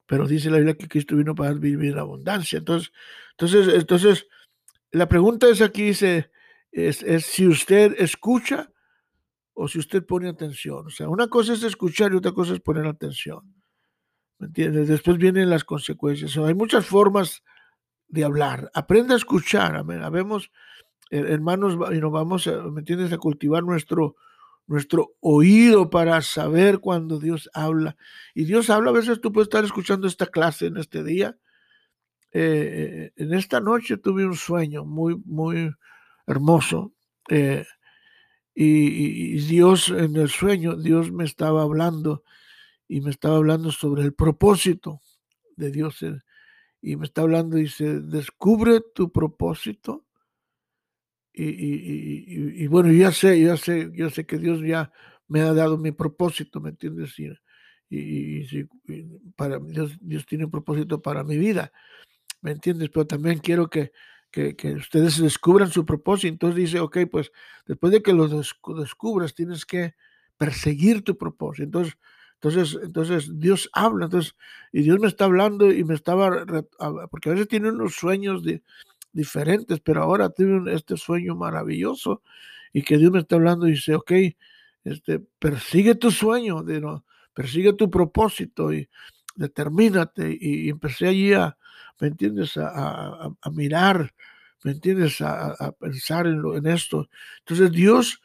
Pero 0.07 0.27
dice 0.27 0.49
la 0.49 0.57
Biblia 0.57 0.75
que 0.75 0.87
Cristo 0.87 1.15
vino 1.15 1.35
para 1.35 1.53
vivir 1.53 1.91
en 1.93 1.99
abundancia. 1.99 2.57
Entonces, 2.59 2.91
entonces, 3.31 3.73
entonces 3.75 4.27
la 4.91 5.07
pregunta 5.07 5.47
es 5.47 5.61
aquí, 5.61 5.83
dice, 5.83 6.31
es, 6.73 7.03
es 7.03 7.25
si 7.25 7.47
usted 7.47 7.95
escucha 7.99 8.71
o 9.53 9.67
si 9.67 9.79
usted 9.79 10.03
pone 10.05 10.27
atención. 10.27 10.87
O 10.87 10.89
sea, 10.89 11.07
una 11.07 11.27
cosa 11.27 11.53
es 11.53 11.63
escuchar 11.63 12.11
y 12.11 12.15
otra 12.15 12.31
cosa 12.31 12.53
es 12.53 12.59
poner 12.59 12.87
atención. 12.87 13.55
¿Me 14.39 14.47
entiendes? 14.47 14.87
Después 14.87 15.17
vienen 15.17 15.49
las 15.49 15.63
consecuencias. 15.63 16.35
hay 16.37 16.55
muchas 16.55 16.85
formas 16.85 17.43
de 18.07 18.23
hablar. 18.23 18.71
Aprende 18.73 19.13
a 19.13 19.17
escuchar. 19.17 19.75
Amén. 19.75 20.01
Habemos, 20.01 20.51
hermanos, 21.11 21.77
y 21.93 21.99
nos 21.99 22.11
vamos, 22.11 22.47
¿me 22.71 22.79
entiendes?, 22.79 23.13
a 23.13 23.19
cultivar 23.19 23.63
nuestro, 23.63 24.15
nuestro 24.65 25.13
oído 25.19 25.91
para 25.91 26.21
saber 26.23 26.79
cuando 26.79 27.19
Dios 27.19 27.49
habla. 27.53 27.95
Y 28.33 28.45
Dios 28.45 28.71
habla, 28.71 28.89
a 28.89 28.93
veces 28.93 29.21
tú 29.21 29.31
puedes 29.31 29.45
estar 29.45 29.63
escuchando 29.63 30.07
esta 30.07 30.25
clase 30.25 30.65
en 30.65 30.77
este 30.77 31.03
día. 31.03 31.37
Eh, 32.31 33.11
en 33.15 33.33
esta 33.35 33.59
noche 33.59 33.97
tuve 33.97 34.25
un 34.25 34.35
sueño 34.35 34.85
muy, 34.85 35.15
muy 35.23 35.71
hermoso. 36.27 36.93
Eh, 37.29 37.65
y, 38.55 39.39
Dios 39.47 39.89
en 39.89 40.15
el 40.15 40.29
sueño, 40.29 40.75
Dios 40.75 41.11
me 41.11 41.23
estaba 41.23 41.63
hablando 41.63 42.23
y 42.87 43.01
me 43.01 43.09
estaba 43.09 43.37
hablando 43.37 43.71
sobre 43.71 44.03
el 44.03 44.13
propósito 44.13 45.01
de 45.55 45.71
Dios. 45.71 45.99
Y 46.81 46.95
me 46.95 47.05
está 47.05 47.21
hablando, 47.21 47.57
dice, 47.57 48.01
descubre 48.01 48.81
tu 48.93 49.11
propósito 49.11 50.05
y, 51.35 52.67
bueno, 52.67 52.91
ya 52.91 53.11
sé, 53.11 53.41
ya 53.41 53.57
sé, 53.57 53.89
yo 53.93 54.09
sé 54.11 54.25
que 54.25 54.37
Dios 54.37 54.61
ya 54.61 54.91
me 55.27 55.41
ha 55.41 55.51
dado 55.53 55.77
mi 55.77 55.91
propósito, 55.91 56.61
¿me 56.61 56.69
entiendes? 56.69 57.17
Y, 57.17 57.31
y, 57.89 58.67
para 59.35 59.57
Dios, 59.59 59.97
Dios 59.99 60.25
tiene 60.27 60.45
un 60.45 60.51
propósito 60.51 61.01
para 61.01 61.23
mi 61.23 61.37
vida, 61.37 61.71
¿me 62.41 62.51
entiendes? 62.51 62.89
Pero 62.89 63.07
también 63.07 63.39
quiero 63.39 63.67
que, 63.67 63.91
que, 64.33 64.55
que, 64.55 64.73
ustedes 64.73 65.19
descubran 65.19 65.69
su 65.69 65.85
propósito. 65.85 66.27
Entonces 66.27 66.57
dice, 66.57 66.79
ok, 66.79 66.97
pues 67.09 67.31
después 67.67 67.93
de 67.93 68.01
que 68.01 68.13
lo 68.13 68.27
descubras, 68.27 69.33
tienes 69.33 69.65
que 69.65 69.93
perseguir 70.37 71.03
tu 71.03 71.17
propósito. 71.17 71.63
Entonces, 71.63 71.97
entonces, 72.41 72.79
entonces 72.83 73.39
Dios 73.39 73.69
habla, 73.71 74.05
entonces, 74.05 74.35
y 74.73 74.81
Dios 74.81 74.99
me 74.99 75.07
está 75.07 75.25
hablando 75.25 75.71
y 75.71 75.85
me 75.85 75.93
estaba, 75.93 76.45
porque 77.09 77.29
a 77.29 77.33
veces 77.33 77.47
tiene 77.47 77.69
unos 77.69 77.95
sueños 77.95 78.43
de, 78.43 78.61
diferentes, 79.13 79.79
pero 79.79 80.03
ahora 80.03 80.29
tuve 80.29 80.73
este 80.73 80.97
sueño 80.97 81.35
maravilloso 81.35 82.21
y 82.73 82.81
que 82.81 82.97
Dios 82.97 83.11
me 83.11 83.19
está 83.19 83.35
hablando 83.35 83.67
y 83.67 83.71
dice, 83.71 83.95
ok, 83.95 84.11
este, 84.83 85.19
persigue 85.39 85.95
tu 85.95 86.11
sueño, 86.11 86.63
de, 86.63 86.81
¿no? 86.81 87.05
persigue 87.33 87.73
tu 87.73 87.89
propósito 87.89 88.73
y 88.73 88.89
determínate. 89.35 90.35
Y, 90.39 90.69
empecé 90.69 91.07
allí 91.07 91.33
a, 91.33 91.55
¿me 92.03 92.09
entiendes?, 92.09 92.57
a, 92.57 93.33
mirar, 93.53 94.13
¿me 94.65 94.71
entiendes?, 94.71 95.21
a, 95.21 95.71
pensar 95.79 96.27
en 96.27 96.67
esto. 96.67 97.07
Entonces 97.39 97.71
Dios 97.71 98.21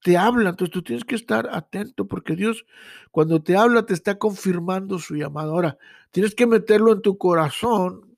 te 0.00 0.16
habla, 0.16 0.50
entonces 0.50 0.72
tú 0.72 0.82
tienes 0.82 1.04
que 1.04 1.16
estar 1.16 1.48
atento 1.50 2.06
porque 2.06 2.36
Dios 2.36 2.64
cuando 3.10 3.42
te 3.42 3.56
habla 3.56 3.84
te 3.84 3.94
está 3.94 4.16
confirmando 4.16 5.00
su 5.00 5.16
llamada. 5.16 5.50
Ahora, 5.50 5.76
tienes 6.12 6.36
que 6.36 6.46
meterlo 6.46 6.92
en 6.92 7.02
tu 7.02 7.18
corazón 7.18 8.16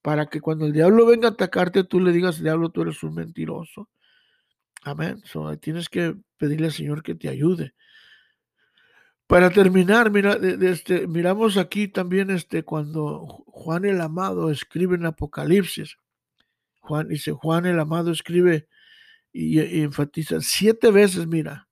para 0.00 0.30
que 0.30 0.40
cuando 0.40 0.64
el 0.64 0.72
diablo 0.72 1.04
venga 1.04 1.28
a 1.28 1.32
atacarte, 1.32 1.84
tú 1.84 2.00
le 2.00 2.12
digas, 2.12 2.42
diablo, 2.42 2.70
tú 2.70 2.80
eres 2.80 3.02
un 3.02 3.16
mentiroso. 3.16 3.90
Amén. 4.82 5.22
tienes 5.60 5.90
que 5.90 6.16
pedirle 6.38 6.68
al 6.68 6.72
Señor 6.72 7.02
que 7.02 7.14
te 7.14 7.28
ayude. 7.28 7.74
Para 9.28 9.50
terminar, 9.50 10.10
mira, 10.10 10.38
este, 10.62 11.06
miramos 11.06 11.58
aquí 11.58 11.86
también 11.86 12.30
este, 12.30 12.62
cuando 12.62 13.44
Juan 13.46 13.84
el 13.84 14.00
Amado 14.00 14.50
escribe 14.50 14.96
en 14.96 15.04
Apocalipsis. 15.04 15.98
Juan 16.80 17.08
dice, 17.08 17.32
Juan 17.32 17.66
el 17.66 17.78
Amado 17.78 18.10
escribe 18.10 18.68
y, 19.30 19.82
enfatiza 19.82 20.40
siete 20.40 20.90
veces, 20.90 21.26
mira, 21.26 21.68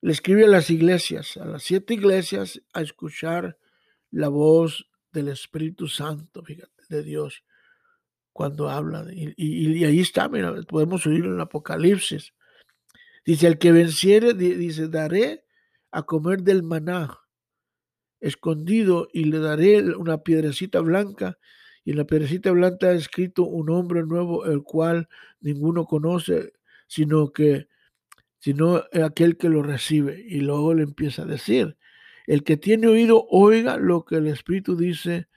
le 0.00 0.10
escribe 0.10 0.44
a 0.44 0.48
las 0.48 0.70
iglesias, 0.70 1.36
a 1.36 1.44
las 1.44 1.62
siete 1.62 1.94
iglesias, 1.94 2.60
a 2.72 2.82
escuchar 2.82 3.56
la 4.10 4.26
voz 4.26 4.88
del 5.12 5.28
Espíritu 5.28 5.86
Santo, 5.86 6.42
fíjate 6.42 6.82
de 6.88 7.04
Dios 7.04 7.44
cuando 8.32 8.68
habla. 8.68 9.06
Y, 9.14 9.84
ahí 9.84 10.00
está, 10.00 10.28
mira, 10.28 10.52
podemos 10.62 11.06
oír 11.06 11.26
en 11.26 11.40
Apocalipsis. 11.40 12.34
Dice, 13.24 13.46
el 13.46 13.56
que 13.56 13.70
venciere, 13.70 14.34
dice, 14.34 14.88
daré 14.88 15.43
a 15.94 16.02
comer 16.02 16.42
del 16.42 16.62
maná 16.62 17.20
escondido 18.20 19.08
y 19.12 19.24
le 19.24 19.38
daré 19.38 19.80
una 19.96 20.18
piedrecita 20.18 20.80
blanca 20.80 21.38
y 21.84 21.92
en 21.92 21.98
la 21.98 22.04
piedrecita 22.04 22.50
blanca 22.50 22.88
ha 22.88 22.92
escrito 22.92 23.44
un 23.44 23.66
nombre 23.66 24.02
nuevo, 24.02 24.46
el 24.46 24.62
cual 24.62 25.08
ninguno 25.40 25.84
conoce, 25.84 26.52
sino 26.86 27.32
que 27.32 27.68
sino 28.38 28.82
aquel 29.02 29.38
que 29.38 29.48
lo 29.48 29.62
recibe. 29.62 30.22
Y 30.28 30.40
luego 30.40 30.74
le 30.74 30.82
empieza 30.82 31.22
a 31.22 31.26
decir, 31.26 31.78
el 32.26 32.44
que 32.44 32.56
tiene 32.56 32.88
oído, 32.88 33.26
oiga 33.30 33.78
lo 33.78 34.04
que 34.04 34.16
el 34.16 34.26
Espíritu 34.26 34.76
dice 34.76 35.28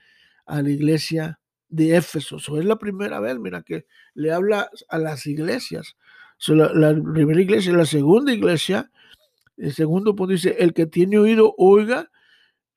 a 0.44 0.60
la 0.60 0.70
iglesia 0.70 1.40
de 1.68 1.96
Éfeso. 1.96 2.36
es 2.36 2.64
la 2.64 2.78
primera 2.78 3.20
vez, 3.20 3.38
mira, 3.38 3.62
que 3.62 3.86
le 4.14 4.32
habla 4.32 4.70
a 4.88 4.98
las 4.98 5.26
iglesias. 5.26 5.96
la, 6.48 6.94
primera 7.14 7.40
iglesia, 7.40 7.72
la 7.72 7.86
segunda 7.86 8.32
iglesia, 8.32 8.90
el 9.58 9.72
segundo 9.74 10.14
punto 10.14 10.32
dice, 10.32 10.56
el 10.58 10.72
que 10.72 10.86
tiene 10.86 11.18
oído, 11.18 11.54
oiga 11.58 12.10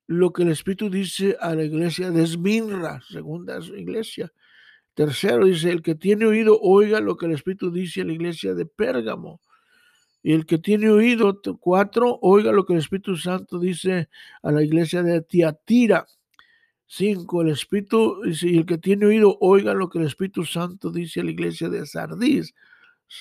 lo 0.08 0.34
que 0.34 0.44
el 0.44 0.50
Espíritu 0.50 0.90
dice 0.90 1.38
a 1.40 1.56
la 1.56 1.64
iglesia 1.64 2.12
de 2.12 2.24
Esminra, 2.24 3.02
segunda 3.08 3.60
iglesia. 3.78 4.32
Tercero 4.94 5.46
dice, 5.46 5.72
el 5.72 5.82
que 5.82 5.96
tiene 5.96 6.26
oído, 6.26 6.60
oiga 6.60 7.00
lo 7.00 7.16
que 7.16 7.28
el 7.28 7.34
Espíritu 7.34 7.72
dice 7.72 8.02
a 8.02 8.06
la 8.06 8.14
iglesia 8.14 8.54
de 8.54 8.66
Pérgamo. 8.66 9.40
Y 10.24 10.34
el 10.34 10.46
que 10.46 10.58
tiene 10.58 10.90
oído, 10.90 11.40
cuatro, 11.60 12.20
oiga 12.22 12.52
lo 12.52 12.66
que 12.66 12.74
el 12.74 12.80
Espíritu 12.80 13.16
Santo 13.16 13.58
dice 13.58 14.10
a 14.44 14.52
la 14.52 14.64
iglesia 14.64 15.02
de 15.02 15.22
Tiatira. 15.22 16.06
5. 16.88 17.42
El 17.44 17.50
Espíritu, 17.50 18.22
y 18.26 18.58
el 18.58 18.66
que 18.66 18.78
tiene 18.78 19.06
oído, 19.06 19.38
oiga 19.40 19.74
lo 19.74 19.90
que 19.90 20.00
el 20.00 20.06
Espíritu 20.06 20.44
Santo 20.44 20.92
dice 20.92 21.22
a 21.22 21.24
la 21.24 21.32
iglesia 21.32 21.70
de 21.70 21.86
Sardis. 21.86 22.54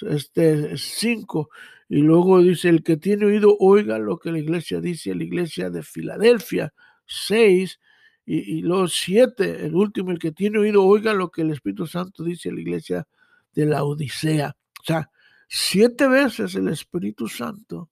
Este 0.02 0.76
5. 0.76 1.50
Y 1.88 2.02
luego 2.02 2.40
dice, 2.40 2.68
el 2.68 2.82
que 2.82 2.96
tiene 2.96 3.26
oído, 3.26 3.56
oiga 3.58 3.98
lo 3.98 4.18
que 4.18 4.32
la 4.32 4.38
iglesia 4.38 4.80
dice 4.80 5.14
la 5.14 5.24
iglesia 5.24 5.70
de 5.70 5.82
Filadelfia. 5.82 6.72
6. 7.06 7.80
Y, 8.26 8.58
y 8.58 8.62
luego 8.62 8.88
7. 8.88 9.66
El 9.66 9.74
último, 9.74 10.10
el 10.10 10.18
que 10.18 10.32
tiene 10.32 10.58
oído, 10.58 10.84
oiga 10.84 11.12
lo 11.14 11.30
que 11.30 11.42
el 11.42 11.50
Espíritu 11.50 11.86
Santo 11.86 12.24
dice 12.24 12.52
la 12.52 12.60
iglesia 12.60 13.08
de 13.54 13.66
la 13.66 13.84
Odisea. 13.84 14.56
O 14.80 14.84
sea, 14.84 15.10
siete 15.48 16.06
veces 16.06 16.54
el 16.54 16.68
Espíritu 16.68 17.28
Santo, 17.28 17.90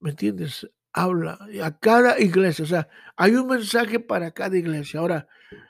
¿me 0.00 0.10
entiendes? 0.10 0.66
habla 0.92 1.38
a 1.62 1.78
cada 1.78 2.18
iglesia. 2.20 2.64
O 2.64 2.68
sea, 2.68 2.88
hay 3.16 3.34
un 3.34 3.46
mensaje 3.46 4.00
para 4.00 4.30
cada 4.32 4.56
iglesia. 4.56 5.00
Ahora, 5.00 5.28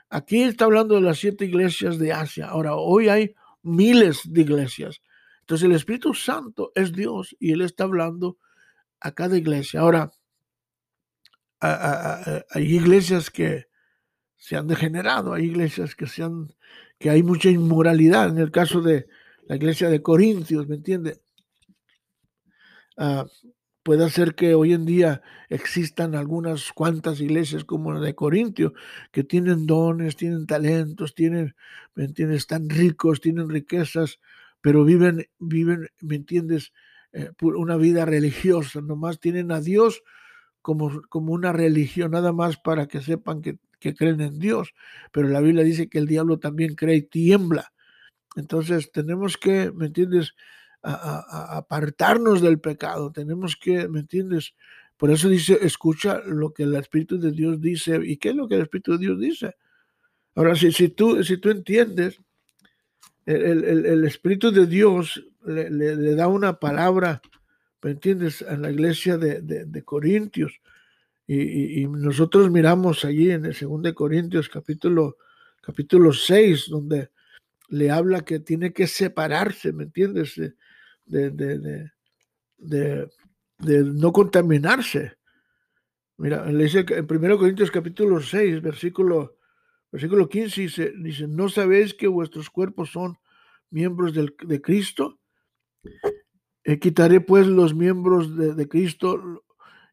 aquí 0.09 0.43
está 0.43 0.65
hablando 0.65 0.95
de 0.95 1.01
las 1.01 1.19
siete 1.19 1.45
iglesias 1.45 1.97
de 1.99 2.13
Asia. 2.13 2.47
Ahora, 2.47 2.75
hoy 2.75 3.09
hay 3.09 3.35
miles 3.63 4.21
de 4.25 4.41
iglesias. 4.41 5.01
Entonces, 5.41 5.65
el 5.65 5.75
Espíritu 5.75 6.13
Santo 6.13 6.71
es 6.75 6.91
Dios 6.91 7.35
y 7.39 7.51
Él 7.51 7.61
está 7.61 7.83
hablando 7.83 8.37
a 8.99 9.11
cada 9.11 9.37
iglesia. 9.37 9.81
Ahora, 9.81 10.11
hay 11.59 12.75
iglesias 12.75 13.29
que 13.29 13.67
se 14.37 14.55
han 14.55 14.67
degenerado, 14.67 15.33
hay 15.33 15.45
iglesias 15.45 15.95
que 15.95 16.07
se 16.07 16.23
han, 16.23 16.55
que 16.97 17.09
hay 17.09 17.21
mucha 17.21 17.49
inmoralidad, 17.49 18.29
en 18.29 18.39
el 18.39 18.51
caso 18.51 18.81
de 18.81 19.07
la 19.47 19.55
iglesia 19.55 19.89
de 19.89 20.01
Corintios, 20.01 20.67
¿me 20.67 20.75
entiende? 20.75 21.21
Ah, 22.97 23.25
puede 23.83 24.09
ser 24.09 24.35
que 24.35 24.55
hoy 24.55 24.73
en 24.73 24.85
día 24.85 25.21
existan 25.49 26.15
algunas 26.15 26.71
cuantas 26.73 27.19
iglesias 27.21 27.63
como 27.63 27.93
la 27.93 27.99
de 27.99 28.15
Corintio, 28.15 28.73
que 29.11 29.23
tienen 29.23 29.65
dones, 29.65 30.15
tienen 30.15 30.45
talentos, 30.45 31.15
tienen, 31.15 31.55
¿me 31.95 32.05
entiendes? 32.05 32.39
Están 32.39 32.69
ricos, 32.69 33.21
tienen 33.21 33.49
riquezas, 33.49 34.19
pero 34.61 34.85
viven, 34.85 35.27
viven, 35.39 35.89
¿me 36.01 36.15
entiendes? 36.15 36.73
Eh, 37.13 37.31
una 37.41 37.75
vida 37.77 38.05
religiosa, 38.05 38.81
nomás 38.81 39.19
tienen 39.19 39.51
a 39.51 39.59
Dios 39.59 40.03
como, 40.61 41.01
como 41.09 41.33
una 41.33 41.51
religión, 41.51 42.11
nada 42.11 42.33
más 42.33 42.57
para 42.57 42.87
que 42.87 43.01
sepan 43.01 43.41
que, 43.41 43.57
que 43.79 43.95
creen 43.95 44.21
en 44.21 44.39
Dios. 44.39 44.73
Pero 45.11 45.27
la 45.27 45.41
Biblia 45.41 45.63
dice 45.63 45.89
que 45.89 45.97
el 45.97 46.07
diablo 46.07 46.39
también 46.39 46.75
cree 46.75 46.97
y 46.97 47.01
tiembla. 47.01 47.73
Entonces 48.35 48.91
tenemos 48.91 49.37
que, 49.37 49.71
¿me 49.71 49.87
entiendes? 49.87 50.35
A, 50.83 51.57
apartarnos 51.57 52.41
del 52.41 52.59
pecado. 52.59 53.11
Tenemos 53.11 53.55
que, 53.55 53.87
¿me 53.87 53.99
entiendes? 53.99 54.55
Por 54.97 55.11
eso 55.11 55.29
dice, 55.29 55.59
escucha 55.61 56.21
lo 56.25 56.53
que 56.53 56.63
el 56.63 56.75
Espíritu 56.75 57.19
de 57.19 57.31
Dios 57.31 57.61
dice. 57.61 57.99
¿Y 58.03 58.17
qué 58.17 58.29
es 58.29 58.35
lo 58.35 58.47
que 58.47 58.55
el 58.55 58.61
Espíritu 58.61 58.93
de 58.93 58.97
Dios 58.99 59.19
dice? 59.19 59.55
Ahora, 60.35 60.55
si, 60.55 60.71
si, 60.71 60.89
tú, 60.89 61.23
si 61.23 61.37
tú 61.37 61.49
entiendes, 61.49 62.19
el, 63.25 63.63
el, 63.63 63.85
el 63.85 64.05
Espíritu 64.05 64.51
de 64.51 64.65
Dios 64.65 65.23
le, 65.45 65.69
le, 65.69 66.15
da 66.15 66.27
una 66.27 66.59
palabra, 66.59 67.21
¿me 67.81 67.91
entiendes? 67.91 68.41
A 68.41 68.57
la 68.57 68.71
iglesia 68.71 69.17
de, 69.17 69.41
de, 69.41 69.83
Corintios. 69.83 70.59
Y, 71.27 71.81
y, 71.81 71.87
nosotros 71.87 72.49
miramos 72.51 73.05
allí 73.05 73.31
en 73.31 73.45
el 73.45 73.55
2 73.59 73.93
Corintios 73.93 74.49
capítulo, 74.49 75.17
capítulo 75.61 76.13
6, 76.13 76.67
donde 76.69 77.11
le 77.69 77.89
habla 77.89 78.21
que 78.21 78.39
tiene 78.39 78.73
que 78.73 78.87
separarse, 78.87 79.71
¿me 79.71 79.83
entiendes? 79.83 80.35
De, 81.11 81.29
de, 81.29 81.89
de, 82.57 83.09
de 83.57 83.83
no 83.83 84.13
contaminarse. 84.13 85.17
Mira, 86.17 86.45
le 86.45 86.63
dice 86.63 86.85
en 86.87 87.07
1 87.09 87.37
Corintios 87.37 87.69
capítulo 87.69 88.21
6, 88.21 88.61
versículo, 88.61 89.37
versículo 89.91 90.29
15, 90.29 90.61
dice, 90.61 90.93
dice, 90.97 91.27
¿no 91.27 91.49
sabéis 91.49 91.93
que 91.93 92.07
vuestros 92.07 92.49
cuerpos 92.49 92.91
son 92.91 93.17
miembros 93.71 94.13
del, 94.13 94.35
de 94.41 94.61
Cristo? 94.61 95.19
Eh, 96.63 96.79
quitaré 96.79 97.19
pues 97.19 97.45
los 97.45 97.75
miembros 97.75 98.37
de, 98.37 98.53
de 98.53 98.67
Cristo 98.69 99.43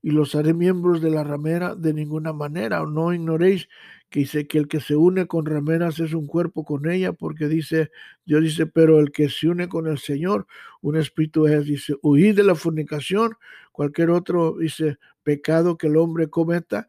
y 0.03 0.11
los 0.13 0.37
haré 0.37 0.55
miembros 0.55 1.01
de 1.01 1.11
la 1.11 1.25
ramera 1.25 1.75
de 1.75 1.95
ninguna 1.95 2.33
manera. 2.33 2.85
No 2.87 3.13
ignoréis 3.13 3.69
que 4.11 4.21
dice 4.21 4.47
que 4.47 4.59
el 4.59 4.69
que 4.69 4.81
se 4.81 4.97
une 4.97 5.27
con 5.27 5.45
rameras 5.47 6.01
es 6.01 6.15
un 6.15 6.27
cuerpo 6.27 6.65
con 6.65 6.91
ella, 6.91 7.13
porque 7.13 7.49
dice, 7.49 7.91
Dios 8.25 8.43
dice, 8.43 8.67
pero 8.67 9.01
el 9.01 9.13
que 9.13 9.29
se 9.29 9.49
une 9.49 9.69
con 9.69 9.87
el 9.87 9.99
Señor, 9.99 10.47
un 10.81 10.97
espíritu 10.97 11.47
es, 11.47 11.65
dice, 11.67 11.95
huid 12.03 12.37
de 12.37 12.45
la 12.45 12.55
fornicación, 12.55 13.35
cualquier 13.73 14.11
otro, 14.11 14.57
dice, 14.59 14.99
pecado 15.23 15.77
que 15.77 15.89
el 15.89 15.97
hombre 15.97 16.29
cometa 16.29 16.89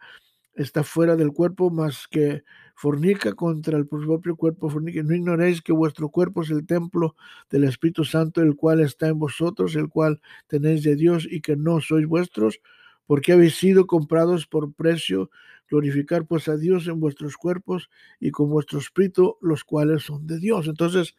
está 0.54 0.84
fuera 0.84 1.16
del 1.16 1.32
cuerpo, 1.32 1.70
más 1.70 2.08
que 2.10 2.44
fornica 2.76 3.34
contra 3.34 3.78
el 3.78 3.88
propio 3.88 4.36
cuerpo, 4.36 4.70
fornica. 4.70 5.04
No 5.04 5.14
ignoréis 5.14 5.62
que 5.62 5.74
vuestro 5.74 6.10
cuerpo 6.10 6.44
es 6.44 6.50
el 6.50 6.66
templo 6.66 7.16
del 7.50 7.66
Espíritu 7.66 8.06
Santo, 8.06 8.42
el 8.42 8.56
cual 8.56 8.80
está 8.80 9.08
en 9.08 9.20
vosotros, 9.20 9.76
el 9.76 9.90
cual 9.90 10.22
tenéis 10.48 10.84
de 10.84 10.96
Dios 10.96 11.28
y 11.30 11.42
que 11.42 11.58
no 11.58 11.82
sois 11.82 12.08
vuestros, 12.08 12.62
porque 13.10 13.34
habéis 13.34 13.56
sido 13.56 13.88
comprados 13.88 14.46
por 14.46 14.72
precio, 14.72 15.32
glorificar 15.68 16.28
pues 16.28 16.48
a 16.48 16.58
Dios 16.58 16.86
en 16.86 17.00
vuestros 17.00 17.38
cuerpos 17.38 17.90
y 18.20 18.30
con 18.30 18.52
vuestro 18.52 18.78
espíritu, 18.78 19.36
los 19.42 19.64
cuales 19.64 20.04
son 20.04 20.28
de 20.28 20.38
Dios. 20.38 20.68
Entonces, 20.68 21.16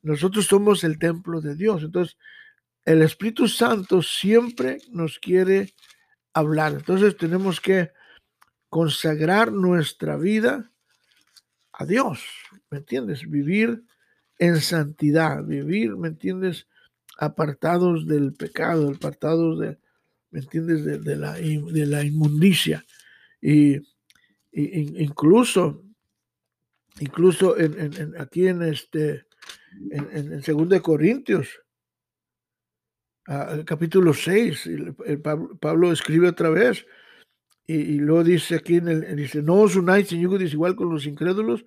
nosotros 0.00 0.46
somos 0.46 0.84
el 0.84 0.96
templo 1.00 1.40
de 1.40 1.56
Dios. 1.56 1.82
Entonces, 1.82 2.16
el 2.84 3.02
Espíritu 3.02 3.48
Santo 3.48 4.00
siempre 4.00 4.78
nos 4.92 5.18
quiere 5.18 5.74
hablar. 6.34 6.74
Entonces, 6.74 7.16
tenemos 7.16 7.60
que 7.60 7.90
consagrar 8.68 9.50
nuestra 9.50 10.16
vida 10.16 10.70
a 11.72 11.84
Dios, 11.84 12.22
¿me 12.70 12.78
entiendes? 12.78 13.28
Vivir 13.28 13.82
en 14.38 14.60
santidad, 14.60 15.42
vivir, 15.42 15.96
¿me 15.96 16.06
entiendes? 16.06 16.68
Apartados 17.18 18.06
del 18.06 18.34
pecado, 18.34 18.90
apartados 18.90 19.58
de, 19.58 19.78
¿me 20.38 20.44
entiendes? 20.44 21.04
De, 21.04 21.16
la, 21.16 21.32
de 21.32 21.86
la, 21.86 22.04
inmundicia. 22.04 22.84
Y, 23.40 23.80
incluso, 24.52 25.84
incluso 27.00 27.58
en, 27.58 28.14
aquí 28.18 28.46
en 28.46 28.62
este, 28.62 29.24
en, 29.90 30.32
en 30.32 30.68
2 30.68 30.80
Corintios, 30.80 31.60
capítulo 33.64 34.14
6, 34.14 34.70
Pablo, 35.60 35.92
escribe 35.92 36.28
otra 36.28 36.50
vez, 36.50 36.86
y, 37.66 37.74
y, 37.74 37.98
luego 37.98 38.24
dice 38.24 38.54
aquí, 38.54 38.76
en 38.76 38.88
el, 38.88 39.16
dice, 39.16 39.42
no 39.42 39.56
os 39.56 39.76
unáis 39.76 40.10
en 40.12 40.20
yugo 40.20 40.38
desigual 40.38 40.76
con 40.76 40.88
los 40.88 41.04
incrédulos, 41.04 41.64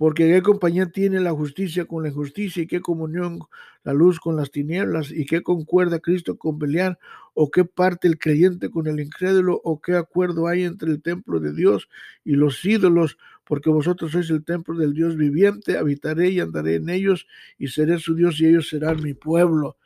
porque 0.00 0.26
qué 0.32 0.40
compañía 0.40 0.86
tiene 0.86 1.20
la 1.20 1.32
justicia 1.32 1.84
con 1.84 2.02
la 2.02 2.08
injusticia 2.08 2.62
y 2.62 2.66
qué 2.66 2.80
comunión 2.80 3.40
la 3.82 3.92
luz 3.92 4.18
con 4.18 4.34
las 4.34 4.50
tinieblas 4.50 5.10
y 5.10 5.26
qué 5.26 5.42
concuerda 5.42 5.98
Cristo 5.98 6.38
con 6.38 6.58
Belial 6.58 6.98
o 7.34 7.50
qué 7.50 7.66
parte 7.66 8.08
el 8.08 8.18
creyente 8.18 8.70
con 8.70 8.86
el 8.86 8.98
incrédulo 8.98 9.60
o 9.62 9.78
qué 9.82 9.96
acuerdo 9.96 10.46
hay 10.46 10.62
entre 10.62 10.90
el 10.90 11.02
templo 11.02 11.38
de 11.38 11.52
Dios 11.52 11.90
y 12.24 12.32
los 12.32 12.64
ídolos, 12.64 13.18
porque 13.44 13.68
vosotros 13.68 14.12
sois 14.12 14.30
el 14.30 14.42
templo 14.42 14.74
del 14.74 14.94
Dios 14.94 15.16
viviente, 15.16 15.76
habitaré 15.76 16.30
y 16.30 16.40
andaré 16.40 16.76
en 16.76 16.88
ellos 16.88 17.26
y 17.58 17.68
seré 17.68 17.98
su 17.98 18.14
Dios 18.14 18.40
y 18.40 18.46
ellos 18.46 18.70
serán 18.70 19.02
mi 19.02 19.12
pueblo. 19.12 19.76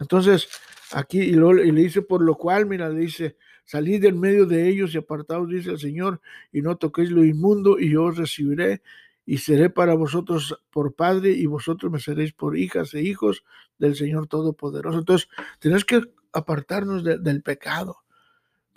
Entonces, 0.00 0.48
aquí 0.90 1.20
y, 1.20 1.34
le 1.34 1.82
dice, 1.82 2.02
por 2.02 2.20
lo 2.20 2.34
cual, 2.34 2.66
mira, 2.66 2.88
le 2.88 3.02
dice, 3.02 3.36
salid 3.64 4.04
en 4.06 4.18
medio 4.18 4.44
de 4.44 4.68
ellos 4.68 4.92
y 4.92 4.98
apartaos, 4.98 5.48
dice 5.48 5.70
el 5.70 5.78
Señor, 5.78 6.20
y 6.50 6.62
no 6.62 6.78
toquéis 6.78 7.12
lo 7.12 7.24
inmundo 7.24 7.78
y 7.78 7.90
yo 7.90 8.06
os 8.06 8.16
recibiré 8.16 8.82
y 9.24 9.38
seré 9.38 9.70
para 9.70 9.94
vosotros 9.94 10.58
por 10.70 10.94
padre 10.94 11.30
y 11.30 11.46
vosotros 11.46 11.92
me 11.92 12.00
seréis 12.00 12.32
por 12.32 12.56
hijas 12.56 12.94
e 12.94 13.02
hijos 13.02 13.44
del 13.78 13.94
Señor 13.94 14.26
Todopoderoso. 14.26 14.98
Entonces, 14.98 15.28
tenemos 15.58 15.84
que 15.84 16.02
apartarnos 16.32 17.04
del 17.04 17.42
pecado. 17.42 17.98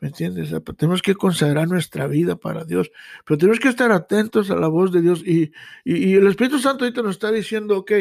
¿Me 0.02 0.10
entiendes? 0.10 0.54
Tenemos 0.78 1.02
que 1.02 1.16
consagrar 1.16 1.68
nuestra 1.68 2.06
vida 2.06 2.36
para 2.36 2.66
Dios, 2.66 2.92
pero 3.26 3.38
tenemos 3.38 3.60
que 3.60 3.70
estar 3.70 3.92
atentos 3.92 4.52
a 4.52 4.56
la 4.56 4.68
voz 4.68 4.92
de 4.92 5.02
Dios. 5.02 5.24
Y, 5.26 5.52
y, 5.84 6.14
el 6.16 6.28
Espíritu 6.28 6.60
Santo 6.60 6.84
ahorita 6.84 7.02
nos 7.02 7.12
está 7.12 7.32
diciendo, 7.32 7.78
ok, 7.78 7.92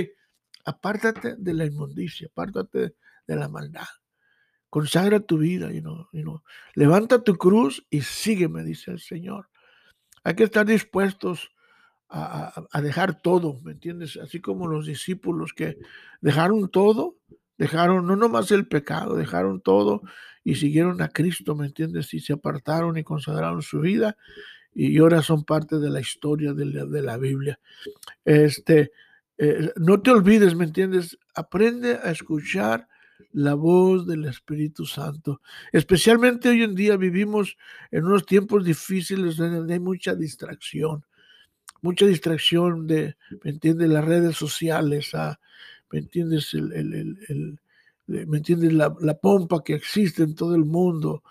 apártate 0.65 1.37
de 1.39 1.55
la 1.55 1.65
inmundicia, 1.65 2.27
apártate 2.27 2.95
de 3.27 3.37
la 3.37 3.49
maldad, 3.49 3.87
consagra 4.69 5.21
tu 5.21 5.39
vida, 5.39 5.73
y 5.73 5.81
no 5.81 6.11
levanta 6.75 7.23
tu 7.23 7.37
cruz 7.37 7.87
y 7.89 8.03
sígueme, 8.03 8.65
dice 8.65 8.91
el 8.91 9.01
Señor. 9.01 9.49
Hay 10.25 10.35
que 10.35 10.45
estar 10.45 10.67
dispuestos 10.67 11.54
a, 12.17 12.81
dejar 12.81 13.21
todo, 13.21 13.61
¿me 13.65 13.73
entiendes? 13.73 14.17
Así 14.17 14.41
como 14.41 14.69
los 14.69 14.87
discípulos 14.87 15.53
que 15.53 15.79
dejaron 16.21 16.69
todo, 16.69 17.17
dejaron 17.59 18.07
no 18.07 18.15
nomás 18.15 18.53
el 18.53 18.69
pecado, 18.69 19.17
dejaron 19.17 19.61
todo 19.61 20.03
y 20.45 20.55
siguieron 20.55 21.03
a 21.03 21.09
Cristo, 21.09 21.57
¿me 21.57 21.67
entiendes? 21.67 22.15
Y 22.15 22.21
se 22.21 22.35
apartaron 22.35 22.97
y 22.97 23.03
consagraron 23.03 23.63
su 23.63 23.81
vida 23.81 24.17
y 24.73 24.97
ahora 24.99 25.23
son 25.23 25.45
parte 25.45 25.79
de 25.79 25.91
la 25.91 26.01
historia 26.01 26.53
de 26.53 27.03
la, 27.03 27.17
Biblia. 27.17 27.59
Este, 28.25 28.93
eh, 29.37 29.73
no 29.77 30.01
te 30.01 30.13
olvides, 30.13 30.55
¿me 30.55 30.65
entiendes? 30.65 31.19
Aprende 31.35 31.99
a 32.03 32.13
escuchar 32.13 32.87
la 33.33 33.55
voz 33.55 34.07
del 34.07 34.25
Espíritu 34.27 34.87
Santo. 34.87 35.41
Especialmente 35.73 36.49
hoy 36.49 36.63
en 36.63 36.77
día 36.77 36.97
vivimos 36.97 37.57
en 37.91 38.05
unos 38.05 38.25
tiempos 38.25 38.65
difíciles 38.65 39.37
donde 39.37 39.75
hay 39.75 39.81
mucha 39.81 40.15
distracción 40.15 41.05
mucha 41.85 42.07
distracción 42.07 42.87
de, 42.87 43.15
¿me 43.43 43.51
entiendes? 43.51 43.91
Las 43.91 44.05
redes 44.05 44.37
sociales, 44.37 45.11
ah, 45.13 45.39
¿me 45.91 45.99
entiendes? 45.99 46.55
El, 46.55 47.59
¿Me 48.07 48.39
entiendes? 48.39 48.73
La, 48.73 49.19
pompa 49.21 49.63
que 49.63 49.75
existe 49.75 50.23
en 50.23 50.35
todo 50.35 50.55
el 50.55 50.65
mundo, 50.65 51.23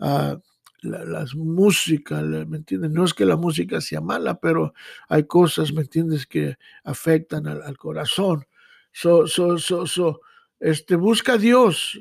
ah, 0.00 0.38
las 0.82 1.34
músicas, 1.34 2.22
¿me 2.22 2.58
entiendes? 2.58 2.90
No 2.90 3.04
es 3.04 3.14
que 3.14 3.24
la 3.24 3.36
música 3.36 3.80
sea 3.80 4.02
mala, 4.02 4.38
pero 4.38 4.74
hay 5.08 5.24
cosas, 5.24 5.72
¿me 5.72 5.80
entiendes?, 5.80 6.26
que 6.26 6.56
afectan 6.84 7.46
al, 7.46 7.76
corazón. 7.78 8.44
So, 8.92 9.26
so, 9.26 9.56
so, 9.56 9.86
so, 9.86 10.20
este, 10.60 10.96
busca 10.96 11.34
a 11.34 11.38
Dios. 11.38 11.98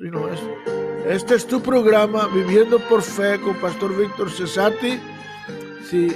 este 1.08 1.36
es 1.36 1.48
tu 1.48 1.62
programa, 1.62 2.28
Viviendo 2.28 2.78
por 2.90 3.04
Fe, 3.04 3.40
con 3.40 3.56
Pastor 3.62 3.96
Víctor 3.98 4.30
Cesati. 4.30 5.00
Si 5.90 6.10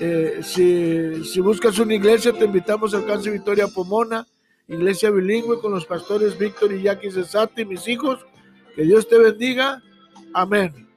eh, 0.00 0.40
si, 0.42 1.40
buscas 1.40 1.78
una 1.78 1.94
iglesia, 1.94 2.32
te 2.32 2.44
invitamos 2.44 2.94
al 2.94 3.02
Alcance 3.02 3.30
Victoria 3.30 3.68
Pomona, 3.68 4.26
iglesia 4.66 5.10
bilingüe 5.10 5.60
con 5.60 5.72
los 5.72 5.86
pastores 5.86 6.38
Víctor 6.38 6.72
y 6.72 6.82
Jackie 6.82 7.10
Cesati, 7.10 7.64
mis 7.64 7.86
hijos. 7.88 8.24
Que 8.74 8.84
Dios 8.84 9.08
te 9.08 9.18
bendiga. 9.18 9.82
Amén. 10.32 10.87